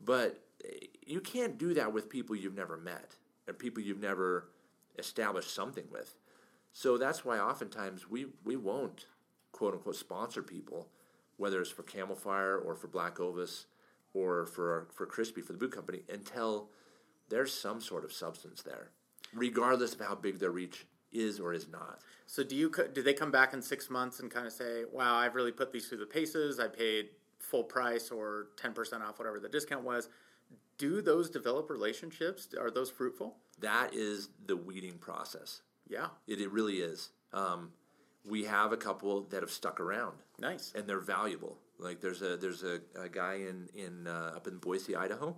[0.00, 3.16] But eh, you can't do that with people you've never met
[3.48, 4.48] and people you've never
[4.98, 6.16] established something with.
[6.72, 9.06] So that's why oftentimes we, we won't
[9.50, 10.88] quote unquote sponsor people,
[11.36, 13.66] whether it's for Camofire or for Black Ovis
[14.14, 16.70] or for for Crispi for the boot company, until
[17.28, 18.90] there's some sort of substance there,
[19.34, 22.00] regardless of how big their reach is or is not.
[22.26, 25.16] So do you do they come back in six months and kind of say, "Wow,
[25.16, 26.58] I've really put these through the paces.
[26.60, 30.08] I paid full price or ten percent off, whatever the discount was."
[30.78, 32.48] Do those develop relationships?
[32.58, 33.36] Are those fruitful?
[33.58, 35.60] That is the weeding process.
[35.86, 37.10] Yeah, It, it really is.
[37.34, 37.72] Um,
[38.24, 40.16] we have a couple that have stuck around.
[40.38, 40.72] nice.
[40.74, 41.58] and they're valuable.
[41.80, 45.36] Like there's a there's a, a guy in in uh, up in Boise, Idaho,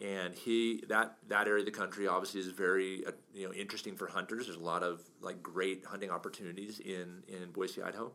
[0.00, 3.96] and he that that area of the country obviously is very uh, you know interesting
[3.96, 4.46] for hunters.
[4.46, 8.12] There's a lot of like great hunting opportunities in in Boise, Idaho.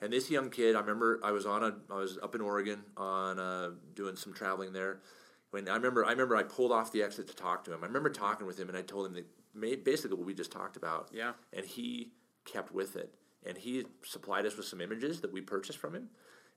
[0.00, 2.82] And this young kid, I remember I was on a I was up in Oregon
[2.96, 5.00] on uh, doing some traveling there.
[5.50, 7.82] When I remember I remember I pulled off the exit to talk to him.
[7.82, 10.76] I remember talking with him and I told him that basically what we just talked
[10.76, 11.08] about.
[11.12, 11.32] Yeah.
[11.52, 12.12] And he
[12.44, 13.14] kept with it.
[13.46, 16.08] And he supplied us with some images that we purchased from him.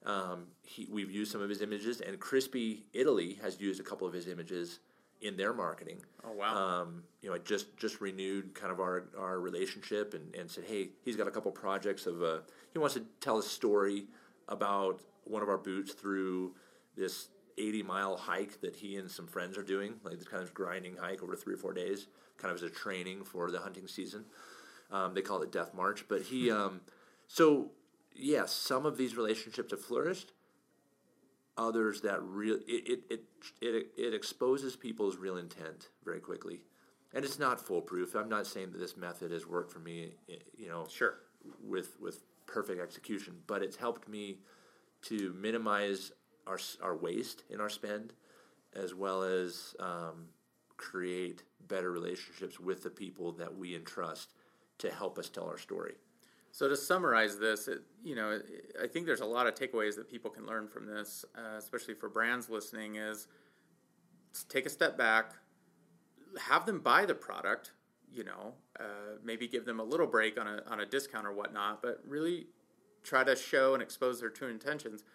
[0.06, 4.08] Um, he, we've used some of his images, and Crispi Italy has used a couple
[4.08, 4.80] of his images
[5.22, 6.00] in their marketing.
[6.24, 6.56] Oh wow.
[6.56, 10.64] Um, you know, I just just renewed kind of our our relationship and, and said,
[10.66, 12.40] hey, he's got a couple projects of uh,
[12.74, 14.06] he wants to tell a story
[14.48, 16.56] about one of our boots through
[16.96, 20.54] this 80 mile hike that he and some friends are doing, like this kind of
[20.54, 23.88] grinding hike over three or four days, kind of as a training for the hunting
[23.88, 24.26] season.
[24.92, 26.82] Um, they call it Death March, but he um,
[27.28, 27.72] so
[28.22, 30.32] yes, some of these relationships have flourished.
[31.58, 33.24] Others that real it it, it
[33.62, 36.62] it it exposes people's real intent very quickly,
[37.14, 38.16] and it's not foolproof.
[38.16, 41.16] I'm not saying that this method has worked for me, eh, you know, Sure.
[41.62, 44.40] with with perfect execution, but it's helped me
[45.04, 46.14] to minimize
[46.48, 48.14] our our waste in our spend,
[48.74, 50.30] as well as um,
[50.78, 54.34] create better relationships with the people that we entrust
[54.80, 55.96] to help us tell our story.
[56.52, 58.40] So to summarize this, it, you know,
[58.82, 61.94] I think there's a lot of takeaways that people can learn from this, uh, especially
[61.94, 62.96] for brands listening.
[62.96, 63.28] Is
[64.50, 65.34] take a step back,
[66.40, 67.72] have them buy the product.
[68.12, 71.32] You know, uh, maybe give them a little break on a on a discount or
[71.32, 72.48] whatnot, but really
[73.04, 75.06] try to show and expose their true intentions,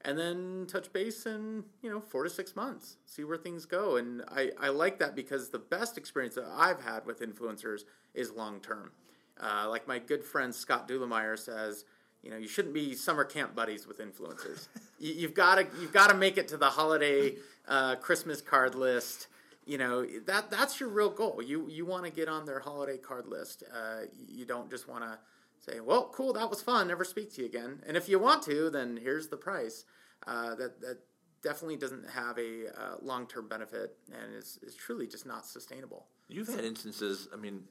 [0.00, 3.96] and then touch base in you know four to six months, see where things go.
[3.96, 7.82] And I I like that because the best experience that I've had with influencers
[8.14, 8.92] is long term.
[9.40, 11.84] Uh, like my good friend Scott Dulemeyer says,
[12.22, 14.68] you know, you shouldn't be summer camp buddies with influencers.
[14.98, 17.34] you, you've got to you've got to make it to the holiday
[17.68, 19.28] uh, Christmas card list.
[19.64, 21.40] You know that that's your real goal.
[21.44, 23.62] You you want to get on their holiday card list.
[23.72, 25.18] Uh, you don't just want to
[25.58, 26.88] say, "Well, cool, that was fun.
[26.88, 29.84] Never speak to you again." And if you want to, then here's the price.
[30.26, 30.98] Uh, that that
[31.42, 36.06] definitely doesn't have a uh, long term benefit and is, is truly just not sustainable.
[36.28, 37.62] You've had instances, I mean,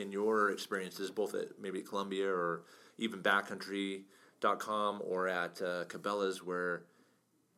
[0.00, 2.64] in your experiences, both at maybe Columbia or
[2.98, 6.84] even backcountry.com or at uh, Cabela's, where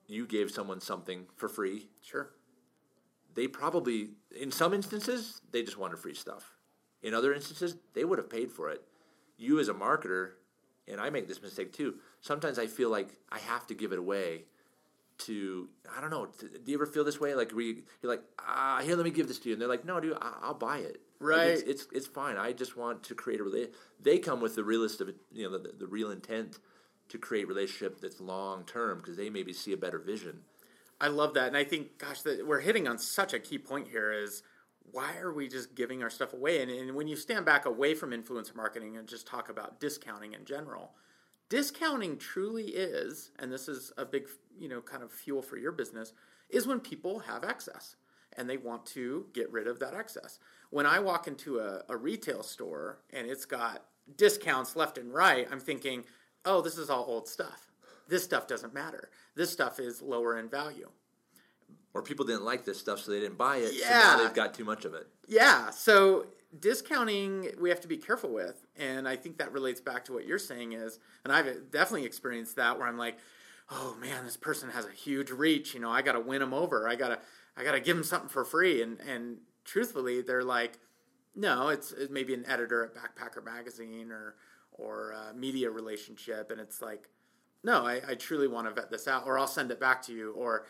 [0.07, 1.89] you gave someone something for free.
[2.03, 2.31] Sure.
[3.35, 6.55] They probably, in some instances, they just wanted free stuff.
[7.03, 8.83] In other instances, they would have paid for it.
[9.37, 10.33] You, as a marketer,
[10.89, 13.99] and I make this mistake too, sometimes I feel like I have to give it
[13.99, 14.45] away
[15.19, 16.29] to I don't know.
[16.41, 17.35] Do you ever feel this way?
[17.35, 19.85] Like we, you're like, ah, here, let me give this to you, and they're like,
[19.85, 21.01] no, dude, I, I'll buy it.
[21.19, 21.47] Like, Right.
[21.49, 22.37] it's, it's it's fine.
[22.37, 23.75] I just want to create a relate.
[24.01, 26.59] They come with the realist of you know, the, the real intent
[27.09, 30.41] to create relationship that's long term because they maybe see a better vision.
[31.01, 33.89] I love that, and I think, gosh, that we're hitting on such a key point
[33.89, 34.13] here.
[34.13, 34.43] Is
[34.93, 36.63] why are we just giving our stuff away?
[36.63, 40.33] And, and when you stand back away from influencer marketing and just talk about discounting
[40.33, 40.93] in general,
[41.49, 44.29] discounting truly is, and this is a big,
[44.59, 46.13] you know, kind of fuel for your business,
[46.51, 47.97] is when people have excess
[48.37, 50.39] and they want to get rid of that excess.
[50.71, 53.85] When I walk into a, a retail store and it's got
[54.17, 56.05] discounts left and right, I'm thinking,
[56.45, 57.73] oh, this is all old stuff.
[58.09, 59.11] This stuff doesn't matter.
[59.35, 60.89] This stuff is lower in value.
[61.95, 63.69] Or people didn't like this stuff, so they didn't buy it.
[63.71, 63.99] So Yeah.
[63.99, 65.09] now they've got too much of it.
[65.27, 66.27] Yeah, so
[66.61, 70.27] discounting we have to be careful with, and I think that relates back to what
[70.27, 73.19] you're saying is, and I've definitely experienced that where I'm like,
[73.71, 76.55] oh man, this person has a huge reach, you know, I got to win them
[76.55, 77.19] over, I gotta,
[77.57, 80.79] I gotta give them something for free, and and truthfully, they're like,
[81.35, 84.37] no, it's, it's maybe an editor at Backpacker Magazine or
[84.73, 87.09] or media relationship, and it's like,
[87.65, 90.13] no, I, I truly want to vet this out, or I'll send it back to
[90.13, 90.67] you, or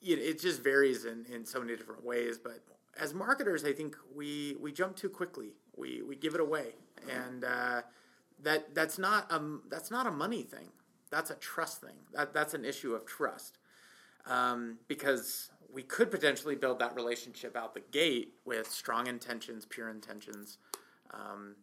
[0.00, 2.38] you know, it just varies in, in so many different ways.
[2.38, 2.60] But
[3.00, 5.52] as marketers, I think we we jump too quickly.
[5.76, 6.74] We we give it away,
[7.10, 7.82] and uh,
[8.42, 10.68] that that's not um that's not a money thing.
[11.10, 11.96] That's a trust thing.
[12.12, 13.58] That that's an issue of trust,
[14.26, 19.88] um, because we could potentially build that relationship out the gate with strong intentions, pure
[19.88, 20.58] intentions.
[21.12, 21.56] Um,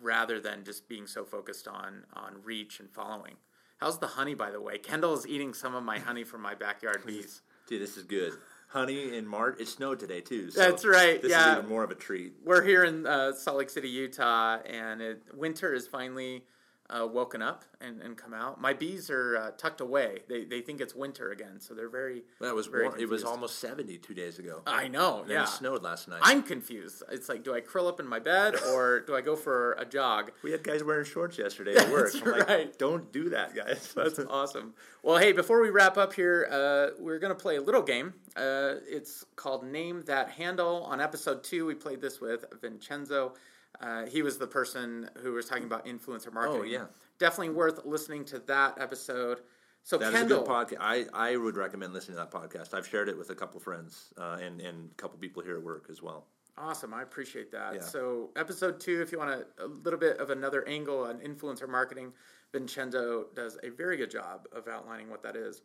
[0.00, 3.34] rather than just being so focused on on reach and following.
[3.78, 4.78] How's the honey, by the way?
[4.78, 7.42] Kendall is eating some of my honey from my backyard bees.
[7.66, 8.32] Dude, this is good.
[8.74, 9.60] Honey in March.
[9.60, 10.50] It snowed today too.
[10.50, 11.52] So That's right, This yeah.
[11.52, 12.32] is even more of a treat.
[12.44, 16.42] We're here in uh, Salt Lake City, Utah, and it, winter is finally
[16.90, 18.60] uh, woken up and, and come out.
[18.60, 20.20] My bees are uh, tucked away.
[20.28, 22.24] They, they think it's winter again, so they're very.
[22.40, 23.00] That was very warm.
[23.00, 24.62] It was almost seventy two days ago.
[24.66, 25.44] I know, And yeah.
[25.44, 26.20] it snowed last night.
[26.22, 27.02] I'm confused.
[27.10, 29.84] It's like, do I curl up in my bed or do I go for a
[29.84, 30.32] jog?
[30.42, 32.12] we had guys wearing shorts yesterday at work.
[32.12, 32.78] That's I'm like.
[32.78, 33.92] Don't do that, guys.
[33.96, 34.74] That's awesome.
[35.02, 38.14] Well, hey, before we wrap up here, uh, we're going to play a little game.
[38.36, 40.84] Uh, it's called Name That Handle.
[40.84, 43.34] On episode two, we played this with Vincenzo.
[43.80, 46.60] Uh, he was the person who was talking about influencer marketing.
[46.60, 46.84] Oh, yeah.
[47.18, 49.40] Definitely worth listening to that episode.
[49.82, 50.80] So, That is Kendall, a good podcast.
[50.80, 52.72] I, I would recommend listening to that podcast.
[52.72, 55.62] I've shared it with a couple friends uh, and and a couple people here at
[55.62, 56.26] work as well.
[56.56, 56.94] Awesome.
[56.94, 57.74] I appreciate that.
[57.74, 57.80] Yeah.
[57.82, 61.68] So, episode two, if you want a, a little bit of another angle on influencer
[61.68, 62.12] marketing,
[62.52, 65.62] Vincenzo does a very good job of outlining what that is.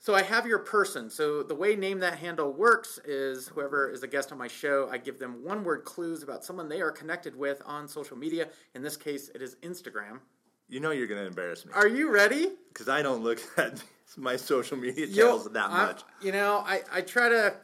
[0.00, 1.10] So, I have your person.
[1.10, 4.88] So, the way Name That Handle works is whoever is a guest on my show,
[4.90, 8.48] I give them one word clues about someone they are connected with on social media.
[8.74, 10.20] In this case, it is Instagram.
[10.68, 12.50] You know you're going to embarrass me Are you ready?
[12.72, 13.82] because I don't look at
[14.16, 16.02] my social media Yo, channels that I- much.
[16.22, 17.54] You know, I, I try to.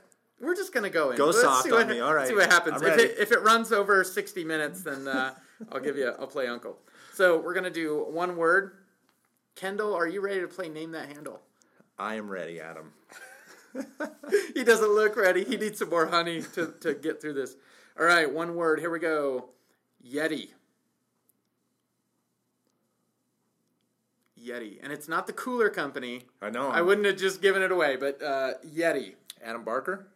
[0.41, 1.17] We're just gonna go in.
[1.17, 2.01] Go Let's soft see what, on me.
[2.01, 2.27] All right.
[2.27, 2.83] See what happens.
[2.83, 5.33] If it, if it runs over sixty minutes, then uh,
[5.73, 6.13] I'll give you.
[6.19, 6.77] I'll play Uncle.
[7.15, 8.73] So we're gonna do one word.
[9.55, 11.41] Kendall, are you ready to play Name That Handle?
[11.99, 12.93] I am ready, Adam.
[14.55, 15.45] He doesn't look ready.
[15.45, 17.57] He needs some more honey to, to get through this.
[17.99, 18.79] All right, one word.
[18.79, 19.51] Here we go.
[20.09, 20.51] Yeti.
[24.41, 26.23] Yeti, and it's not the cooler company.
[26.41, 26.71] I know.
[26.71, 29.15] I wouldn't have just given it away, but uh, Yeti.
[29.43, 30.07] Adam Barker.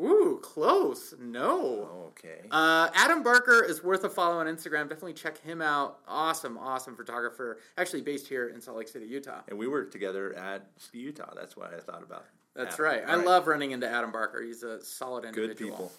[0.00, 1.14] Ooh, close.
[1.20, 1.88] No.
[2.08, 2.42] Okay.
[2.52, 4.82] Uh, Adam Barker is worth a follow on Instagram.
[4.88, 5.98] Definitely check him out.
[6.06, 7.58] Awesome, awesome photographer.
[7.76, 9.40] Actually based here in Salt Lake City, Utah.
[9.48, 11.32] and we worked together at Utah.
[11.34, 12.26] That's why I thought about.
[12.54, 12.84] That's Adam.
[12.84, 13.02] right.
[13.08, 14.40] I All love running into Adam Barker.
[14.42, 15.48] He's a solid individual.
[15.48, 15.92] good people.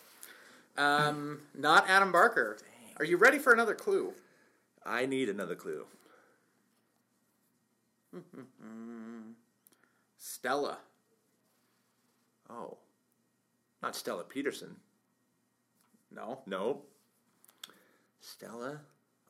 [0.77, 2.57] Um, not Adam Barker.
[2.97, 4.13] Are you ready for another clue?
[4.85, 5.85] I need another clue.
[10.17, 10.77] Stella.
[12.49, 12.77] Oh,
[13.81, 14.75] not Stella Peterson.
[16.11, 16.39] No.
[16.45, 16.81] No.
[18.19, 18.81] Stella.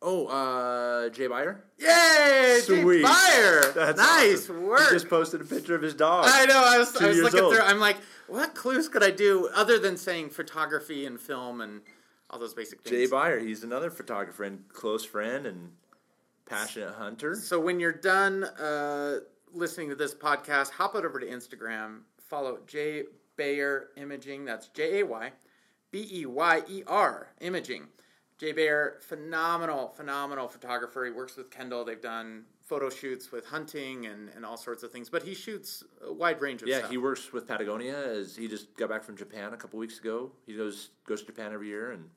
[0.02, 1.62] Oh, uh, Jay Beyer.
[1.78, 2.62] Yay!
[2.64, 3.04] Sweet.
[3.04, 3.72] Fire.
[3.74, 4.64] That's nice awesome.
[4.64, 4.80] work.
[4.80, 6.26] He just posted a picture of his dog.
[6.28, 6.64] I know.
[6.66, 7.54] I was, I was looking old.
[7.54, 7.64] through.
[7.64, 7.98] I'm like,
[8.28, 11.82] what clues could I do other than saying photography and film and
[12.30, 12.96] all those basic things?
[12.96, 13.40] Jay Beyer.
[13.40, 15.72] He's another photographer and close friend and
[16.46, 17.36] passionate hunter.
[17.36, 19.18] So when you're done uh,
[19.54, 23.04] listening to this podcast, hop over to Instagram, follow Jay
[23.44, 24.44] Beyer Imaging.
[24.46, 25.32] That's J A Y
[25.92, 27.88] B E Y E R Imaging.
[28.38, 31.04] Jay Beyer, phenomenal, phenomenal photographer.
[31.06, 31.84] He works with Kendall.
[31.84, 35.84] They've done photo shoots with hunting and, and all sorts of things, but he shoots
[36.06, 36.92] a wide range of Yeah, stuff.
[36.92, 37.98] he works with Patagonia.
[37.98, 40.32] As he just got back from Japan a couple weeks ago.
[40.46, 42.10] He goes goes to Japan every year, and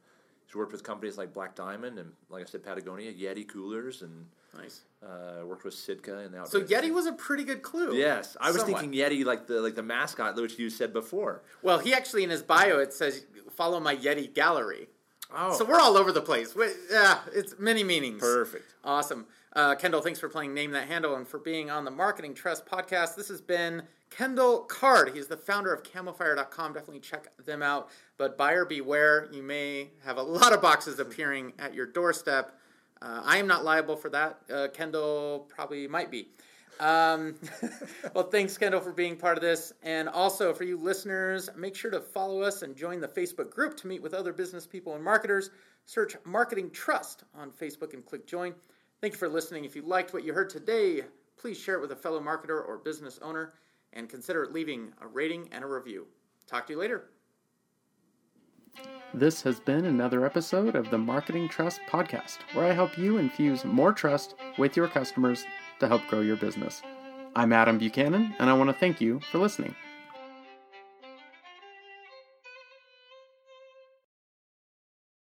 [0.47, 4.27] he's worked with companies like Black Diamond and, like I said, Patagonia, Yeti coolers, and
[4.57, 4.83] nice.
[5.05, 6.61] uh, worked with Sitka and the So.
[6.61, 7.97] Yeti was a pretty good clue.
[7.97, 8.81] Yes, I was Somewhat.
[8.81, 11.43] thinking Yeti, like the like the mascot, which you said before.
[11.63, 14.89] Well, he actually in his bio it says follow my Yeti gallery.
[15.35, 16.55] Oh, So we're all over the place.
[16.55, 18.21] We, yeah, it's many meanings.
[18.21, 18.75] perfect.
[18.85, 19.27] Awesome.
[19.55, 22.67] Uh, Kendall, thanks for playing Name That Handle and for being on the Marketing Trust
[22.67, 23.17] podcast.
[23.17, 23.83] This has been
[24.17, 25.15] Kendall Card.
[25.15, 26.75] He's the founder of camofire.com.
[26.75, 27.89] Definitely check them out.
[28.19, 32.59] But buyer beware, you may have a lot of boxes appearing at your doorstep.
[33.01, 34.39] Uh, I am not liable for that.
[34.53, 36.29] Uh, Kendall probably might be.
[36.79, 37.37] Um,
[38.15, 39.73] well, thanks, Kendall, for being part of this.
[39.83, 43.77] And also, for you listeners, make sure to follow us and join the Facebook group
[43.79, 45.51] to meet with other business people and marketers.
[45.87, 48.55] Search Marketing Trust on Facebook and click join.
[49.01, 49.65] Thank you for listening.
[49.65, 51.03] If you liked what you heard today,
[51.39, 53.55] please share it with a fellow marketer or business owner
[53.93, 56.07] and consider leaving a rating and a review.
[56.47, 57.11] Talk to you later.
[59.15, 63.65] This has been another episode of the Marketing Trust Podcast, where I help you infuse
[63.65, 65.45] more trust with your customers
[65.81, 66.81] to help grow your business.
[67.37, 69.75] I'm Adam Buchanan, and I want to thank you for listening.